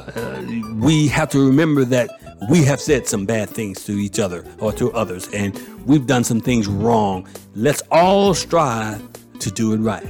uh, 0.00 0.42
we 0.74 1.08
have 1.08 1.28
to 1.30 1.44
remember 1.44 1.84
that 1.84 2.10
we 2.48 2.64
have 2.64 2.80
said 2.80 3.06
some 3.06 3.26
bad 3.26 3.50
things 3.50 3.84
to 3.84 3.92
each 3.92 4.18
other 4.18 4.44
or 4.58 4.72
to 4.72 4.92
others, 4.92 5.28
and 5.32 5.58
we've 5.86 6.06
done 6.06 6.24
some 6.24 6.40
things 6.40 6.66
wrong. 6.68 7.28
Let's 7.54 7.82
all 7.90 8.34
strive 8.34 9.02
to 9.40 9.50
do 9.50 9.72
it 9.72 9.78
right. 9.78 10.06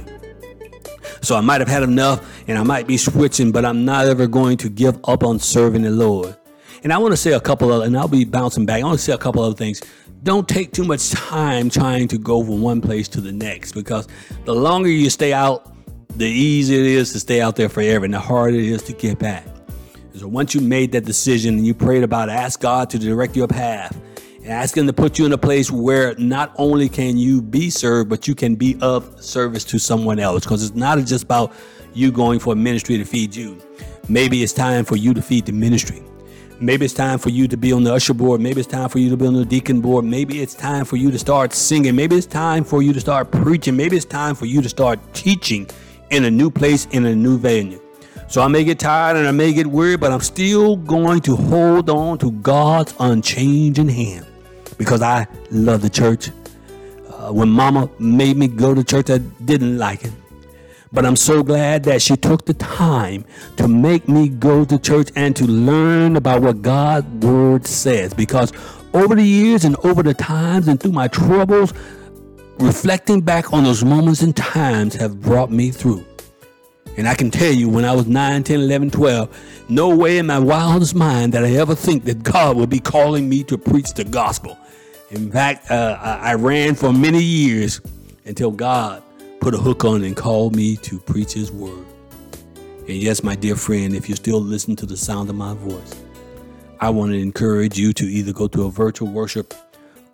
So 1.21 1.35
I 1.35 1.41
might 1.41 1.61
have 1.61 1.67
had 1.67 1.83
enough 1.83 2.27
and 2.47 2.57
I 2.57 2.63
might 2.63 2.87
be 2.87 2.97
switching, 2.97 3.51
but 3.51 3.63
I'm 3.63 3.85
not 3.85 4.07
ever 4.07 4.27
going 4.27 4.57
to 4.57 4.69
give 4.69 4.97
up 5.05 5.23
on 5.23 5.39
serving 5.39 5.83
the 5.83 5.91
Lord. 5.91 6.35
And 6.83 6.91
I 6.91 6.97
want 6.97 7.13
to 7.13 7.17
say 7.17 7.33
a 7.33 7.39
couple 7.39 7.71
of, 7.71 7.83
and 7.83 7.95
I'll 7.95 8.07
be 8.07 8.25
bouncing 8.25 8.65
back. 8.65 8.81
I 8.81 8.85
want 8.85 8.97
to 8.97 9.05
say 9.05 9.13
a 9.13 9.17
couple 9.17 9.43
other 9.43 9.55
things. 9.55 9.81
Don't 10.23 10.49
take 10.49 10.71
too 10.71 10.83
much 10.83 11.11
time 11.11 11.69
trying 11.69 12.07
to 12.09 12.17
go 12.17 12.43
from 12.43 12.61
one 12.61 12.81
place 12.81 13.07
to 13.09 13.21
the 13.21 13.31
next 13.31 13.73
because 13.73 14.07
the 14.45 14.55
longer 14.55 14.89
you 14.89 15.09
stay 15.09 15.31
out, 15.31 15.71
the 16.17 16.27
easier 16.27 16.79
it 16.79 16.87
is 16.87 17.11
to 17.13 17.19
stay 17.19 17.39
out 17.39 17.55
there 17.55 17.69
forever 17.69 18.05
and 18.05 18.13
the 18.13 18.19
harder 18.19 18.57
it 18.57 18.65
is 18.65 18.83
to 18.83 18.93
get 18.93 19.19
back. 19.19 19.45
So 20.13 20.27
once 20.27 20.53
you 20.53 20.61
made 20.61 20.91
that 20.91 21.05
decision 21.05 21.57
and 21.57 21.65
you 21.65 21.73
prayed 21.73 22.03
about 22.03 22.29
it, 22.29 22.33
ask 22.33 22.59
God 22.59 22.89
to 22.91 22.99
direct 22.99 23.35
your 23.35 23.47
path 23.47 23.99
and 24.37 24.47
ask 24.47 24.75
Him 24.75 24.85
to 24.87 24.93
put 24.93 25.17
you 25.17 25.25
in 25.25 25.31
a 25.31 25.37
place 25.37 25.71
where 25.71 26.15
not 26.15 26.53
only 26.57 26.89
can 26.89 27.17
you 27.17 27.41
be 27.41 27.69
served, 27.69 28.09
but 28.09 28.27
you 28.27 28.35
can 28.35 28.55
be 28.55 28.77
of 28.81 29.23
service 29.23 29.63
to 29.65 29.79
someone 29.79 30.19
else. 30.19 30.43
Because 30.43 30.63
it's 30.63 30.75
not 30.75 30.97
just 30.99 31.23
about 31.23 31.53
you 31.93 32.11
going 32.11 32.39
for 32.39 32.53
a 32.53 32.55
ministry 32.55 32.97
to 32.97 33.05
feed 33.05 33.35
you. 33.35 33.61
Maybe 34.09 34.43
it's 34.43 34.53
time 34.53 34.83
for 34.85 34.95
you 34.95 35.13
to 35.13 35.21
feed 35.21 35.45
the 35.45 35.53
ministry. 35.53 36.03
Maybe 36.59 36.85
it's 36.85 36.93
time 36.93 37.17
for 37.17 37.29
you 37.29 37.47
to 37.47 37.57
be 37.57 37.71
on 37.71 37.83
the 37.83 37.93
usher 37.93 38.13
board. 38.13 38.41
Maybe 38.41 38.59
it's 38.59 38.69
time 38.69 38.89
for 38.89 38.99
you 38.99 39.09
to 39.09 39.17
be 39.17 39.25
on 39.25 39.33
the 39.33 39.45
deacon 39.45 39.81
board. 39.81 40.05
Maybe 40.05 40.41
it's 40.41 40.53
time 40.53 40.85
for 40.85 40.95
you 40.97 41.09
to 41.09 41.17
start 41.17 41.53
singing. 41.53 41.95
Maybe 41.95 42.15
it's 42.15 42.27
time 42.27 42.63
for 42.63 42.83
you 42.83 42.93
to 42.93 42.99
start 42.99 43.31
preaching. 43.31 43.75
Maybe 43.75 43.95
it's 43.95 44.05
time 44.05 44.35
for 44.35 44.45
you 44.45 44.61
to 44.61 44.69
start 44.69 44.99
teaching 45.13 45.67
in 46.11 46.25
a 46.25 46.31
new 46.31 46.51
place, 46.51 46.85
in 46.91 47.05
a 47.05 47.15
new 47.15 47.37
venue. 47.37 47.81
So 48.31 48.41
I 48.41 48.47
may 48.47 48.63
get 48.63 48.79
tired 48.79 49.17
and 49.17 49.27
I 49.27 49.31
may 49.31 49.51
get 49.51 49.67
weary, 49.67 49.97
but 49.97 50.13
I'm 50.13 50.21
still 50.21 50.77
going 50.77 51.19
to 51.23 51.35
hold 51.35 51.89
on 51.89 52.17
to 52.19 52.31
God's 52.31 52.95
unchanging 52.97 53.89
hand 53.89 54.25
because 54.77 55.01
I 55.01 55.27
love 55.49 55.81
the 55.81 55.89
church. 55.89 56.29
Uh, 57.09 57.33
when 57.33 57.49
mama 57.49 57.89
made 57.99 58.37
me 58.37 58.47
go 58.47 58.73
to 58.73 58.85
church, 58.85 59.09
I 59.09 59.17
didn't 59.17 59.77
like 59.77 60.05
it. 60.05 60.13
But 60.93 61.05
I'm 61.05 61.17
so 61.17 61.43
glad 61.43 61.83
that 61.83 62.01
she 62.01 62.15
took 62.15 62.45
the 62.45 62.53
time 62.53 63.25
to 63.57 63.67
make 63.67 64.07
me 64.07 64.29
go 64.29 64.63
to 64.63 64.79
church 64.79 65.09
and 65.17 65.35
to 65.35 65.43
learn 65.43 66.15
about 66.15 66.41
what 66.41 66.61
God's 66.61 67.25
word 67.25 67.67
says. 67.67 68.13
Because 68.13 68.53
over 68.93 69.13
the 69.13 69.27
years 69.27 69.65
and 69.65 69.75
over 69.83 70.03
the 70.03 70.13
times 70.13 70.69
and 70.69 70.79
through 70.79 70.93
my 70.93 71.09
troubles, 71.09 71.73
reflecting 72.59 73.19
back 73.19 73.51
on 73.51 73.65
those 73.65 73.83
moments 73.83 74.21
and 74.21 74.33
times 74.37 74.95
have 74.95 75.19
brought 75.19 75.51
me 75.51 75.69
through. 75.69 76.05
And 76.97 77.07
I 77.07 77.15
can 77.15 77.31
tell 77.31 77.51
you, 77.51 77.69
when 77.69 77.85
I 77.85 77.93
was 77.93 78.07
9, 78.07 78.43
10, 78.43 78.59
11, 78.59 78.91
12, 78.91 79.65
no 79.69 79.95
way 79.95 80.17
in 80.17 80.25
my 80.25 80.39
wildest 80.39 80.93
mind 80.93 81.33
that 81.33 81.43
I 81.45 81.51
ever 81.55 81.73
think 81.73 82.03
that 82.05 82.21
God 82.23 82.57
would 82.57 82.69
be 82.69 82.79
calling 82.79 83.29
me 83.29 83.43
to 83.45 83.57
preach 83.57 83.93
the 83.93 84.03
gospel. 84.03 84.57
In 85.09 85.31
fact, 85.31 85.71
uh, 85.71 85.97
I 86.01 86.35
ran 86.35 86.75
for 86.75 86.91
many 86.91 87.21
years 87.21 87.81
until 88.25 88.51
God 88.51 89.03
put 89.39 89.53
a 89.53 89.57
hook 89.57 89.83
on 89.83 90.03
and 90.03 90.15
called 90.15 90.55
me 90.55 90.75
to 90.77 90.99
preach 90.99 91.33
His 91.33 91.51
word. 91.51 91.85
And 92.87 92.97
yes, 92.97 93.23
my 93.23 93.35
dear 93.35 93.55
friend, 93.55 93.95
if 93.95 94.09
you 94.09 94.15
still 94.15 94.41
listen 94.41 94.75
to 94.77 94.85
the 94.85 94.97
sound 94.97 95.29
of 95.29 95.35
my 95.35 95.53
voice, 95.53 96.01
I 96.79 96.89
want 96.89 97.11
to 97.11 97.19
encourage 97.19 97.77
you 97.77 97.93
to 97.93 98.05
either 98.05 98.33
go 98.33 98.47
to 98.49 98.65
a 98.65 98.71
virtual 98.71 99.07
worship 99.07 99.53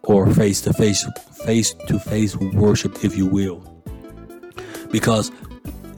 or 0.04 0.32
face 0.34 0.62
to 0.62 0.74
face, 0.74 1.06
face 1.46 1.74
to 1.88 2.00
face 2.00 2.36
worship, 2.36 3.04
if 3.04 3.18
you 3.18 3.26
will. 3.26 3.64
Because 4.92 5.32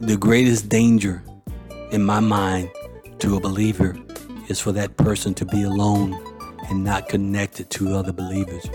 the 0.00 0.16
greatest 0.16 0.70
danger 0.70 1.22
in 1.90 2.02
my 2.02 2.20
mind 2.20 2.70
to 3.18 3.36
a 3.36 3.40
believer 3.40 3.94
is 4.48 4.58
for 4.58 4.72
that 4.72 4.96
person 4.96 5.34
to 5.34 5.44
be 5.44 5.62
alone 5.62 6.18
and 6.70 6.82
not 6.82 7.06
connected 7.10 7.68
to 7.68 7.94
other 7.94 8.10
believers. 8.10 8.66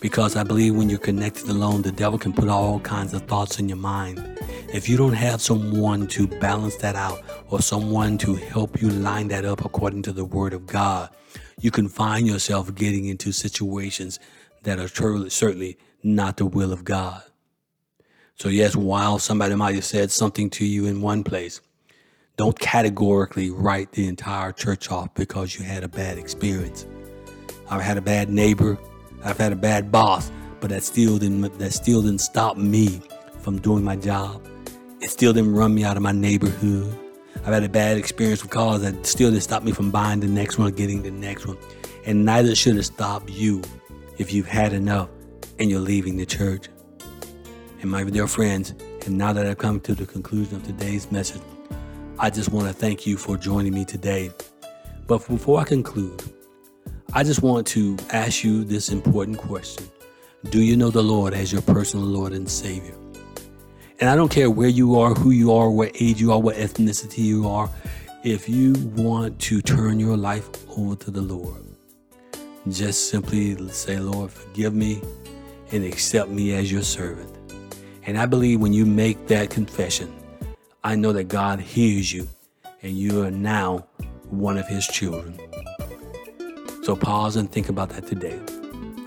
Because 0.00 0.36
I 0.36 0.44
believe 0.44 0.76
when 0.76 0.88
you're 0.88 1.00
connected 1.00 1.48
alone, 1.48 1.82
the 1.82 1.90
devil 1.90 2.20
can 2.20 2.32
put 2.32 2.48
all 2.48 2.78
kinds 2.80 3.14
of 3.14 3.22
thoughts 3.22 3.58
in 3.58 3.68
your 3.68 3.78
mind. 3.78 4.38
If 4.72 4.88
you 4.88 4.96
don't 4.96 5.14
have 5.14 5.40
someone 5.40 6.06
to 6.08 6.28
balance 6.28 6.76
that 6.76 6.94
out 6.94 7.20
or 7.48 7.60
someone 7.60 8.16
to 8.18 8.36
help 8.36 8.80
you 8.80 8.90
line 8.90 9.26
that 9.28 9.44
up 9.44 9.64
according 9.64 10.02
to 10.02 10.12
the 10.12 10.24
word 10.24 10.52
of 10.52 10.66
God, 10.66 11.10
you 11.60 11.72
can 11.72 11.88
find 11.88 12.28
yourself 12.28 12.72
getting 12.76 13.06
into 13.06 13.32
situations 13.32 14.20
that 14.62 14.78
are 14.78 14.88
truly, 14.88 15.30
certainly 15.30 15.78
not 16.04 16.36
the 16.36 16.46
will 16.46 16.72
of 16.72 16.84
God. 16.84 17.22
So, 18.40 18.48
yes, 18.48 18.76
while 18.76 19.18
somebody 19.18 19.56
might 19.56 19.74
have 19.74 19.84
said 19.84 20.12
something 20.12 20.48
to 20.50 20.64
you 20.64 20.86
in 20.86 21.00
one 21.00 21.24
place, 21.24 21.60
don't 22.36 22.56
categorically 22.56 23.50
write 23.50 23.90
the 23.90 24.06
entire 24.06 24.52
church 24.52 24.92
off 24.92 25.12
because 25.14 25.58
you 25.58 25.64
had 25.64 25.82
a 25.82 25.88
bad 25.88 26.18
experience. 26.18 26.86
I've 27.68 27.82
had 27.82 27.96
a 27.96 28.00
bad 28.00 28.30
neighbor, 28.30 28.78
I've 29.24 29.38
had 29.38 29.52
a 29.52 29.56
bad 29.56 29.90
boss, 29.90 30.30
but 30.60 30.70
that 30.70 30.84
still 30.84 31.18
didn't 31.18 31.58
that 31.58 31.72
still 31.72 32.00
didn't 32.00 32.20
stop 32.20 32.56
me 32.56 33.02
from 33.40 33.60
doing 33.60 33.82
my 33.82 33.96
job. 33.96 34.40
It 35.00 35.10
still 35.10 35.32
didn't 35.32 35.54
run 35.56 35.74
me 35.74 35.82
out 35.82 35.96
of 35.96 36.04
my 36.04 36.12
neighborhood. 36.12 36.96
I've 37.38 37.54
had 37.54 37.64
a 37.64 37.68
bad 37.68 37.96
experience 37.98 38.42
with 38.42 38.52
cars 38.52 38.82
that 38.82 39.04
still 39.04 39.30
didn't 39.30 39.42
stop 39.42 39.64
me 39.64 39.72
from 39.72 39.90
buying 39.90 40.20
the 40.20 40.28
next 40.28 40.58
one 40.58 40.68
or 40.68 40.70
getting 40.70 41.02
the 41.02 41.10
next 41.10 41.44
one. 41.44 41.58
And 42.06 42.24
neither 42.24 42.54
should 42.54 42.76
it 42.76 42.84
stop 42.84 43.24
you 43.28 43.62
if 44.16 44.32
you've 44.32 44.46
had 44.46 44.72
enough 44.72 45.08
and 45.58 45.68
you're 45.68 45.80
leaving 45.80 46.16
the 46.16 46.26
church 46.26 46.68
and 47.80 47.90
my 47.90 48.02
dear 48.02 48.26
friends, 48.26 48.74
and 49.06 49.16
now 49.16 49.32
that 49.32 49.46
I've 49.46 49.58
come 49.58 49.78
to 49.80 49.94
the 49.94 50.04
conclusion 50.04 50.56
of 50.56 50.64
today's 50.64 51.12
message, 51.12 51.42
I 52.18 52.28
just 52.28 52.50
want 52.50 52.66
to 52.66 52.72
thank 52.72 53.06
you 53.06 53.16
for 53.16 53.36
joining 53.36 53.72
me 53.72 53.84
today. 53.84 54.32
But 55.06 55.26
before 55.28 55.60
I 55.60 55.64
conclude, 55.64 56.20
I 57.12 57.22
just 57.22 57.40
want 57.40 57.68
to 57.68 57.96
ask 58.10 58.42
you 58.42 58.64
this 58.64 58.88
important 58.88 59.38
question 59.38 59.88
Do 60.50 60.60
you 60.60 60.76
know 60.76 60.90
the 60.90 61.02
Lord 61.02 61.34
as 61.34 61.52
your 61.52 61.62
personal 61.62 62.04
Lord 62.04 62.32
and 62.32 62.50
Savior? 62.50 62.96
And 64.00 64.10
I 64.10 64.16
don't 64.16 64.30
care 64.30 64.50
where 64.50 64.68
you 64.68 64.98
are, 64.98 65.14
who 65.14 65.30
you 65.30 65.52
are, 65.52 65.70
what 65.70 65.92
age 66.00 66.20
you 66.20 66.32
are, 66.32 66.40
what 66.40 66.56
ethnicity 66.56 67.18
you 67.18 67.48
are, 67.48 67.70
if 68.24 68.48
you 68.48 68.72
want 68.96 69.38
to 69.42 69.62
turn 69.62 70.00
your 70.00 70.16
life 70.16 70.48
over 70.76 70.96
to 70.96 71.10
the 71.12 71.22
Lord, 71.22 71.64
just 72.68 73.10
simply 73.10 73.56
say, 73.68 73.98
Lord, 73.98 74.32
forgive 74.32 74.74
me 74.74 75.00
and 75.70 75.84
accept 75.84 76.28
me 76.28 76.54
as 76.54 76.70
your 76.70 76.82
servant. 76.82 77.37
And 78.08 78.16
I 78.16 78.24
believe 78.24 78.62
when 78.62 78.72
you 78.72 78.86
make 78.86 79.26
that 79.26 79.50
confession, 79.50 80.10
I 80.82 80.94
know 80.94 81.12
that 81.12 81.24
God 81.24 81.60
hears 81.60 82.10
you 82.10 82.26
and 82.80 82.96
you 82.96 83.22
are 83.22 83.30
now 83.30 83.86
one 84.30 84.56
of 84.56 84.66
his 84.66 84.86
children. 84.86 85.38
So 86.84 86.96
pause 86.96 87.36
and 87.36 87.52
think 87.52 87.68
about 87.68 87.90
that 87.90 88.06
today. 88.06 88.40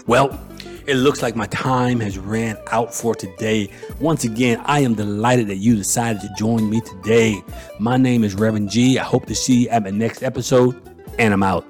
Well, 0.06 0.40
it 0.86 0.98
looks 0.98 1.24
like 1.24 1.36
my 1.36 1.48
time 1.48 2.00
has 2.00 2.20
ran 2.20 2.60
out 2.68 2.94
for 2.94 3.16
today. 3.16 3.72
Once 4.00 4.24
again, 4.24 4.62
I 4.66 4.82
am 4.82 4.94
delighted 4.94 5.48
that 5.48 5.58
you 5.58 5.76
decided 5.76 6.22
to 6.22 6.30
join 6.38 6.70
me 6.70 6.82
today. 6.82 7.42
My 7.80 7.98
name 7.98 8.24
is 8.24 8.36
Reverend 8.36 8.70
G. 8.70 9.00
I 9.00 9.04
hope 9.04 9.26
to 9.26 9.34
see 9.34 9.64
you 9.64 9.70
at 9.70 9.82
my 9.82 9.90
next 9.90 10.22
episode, 10.22 10.80
and 11.18 11.34
I'm 11.34 11.42
out. 11.42 11.66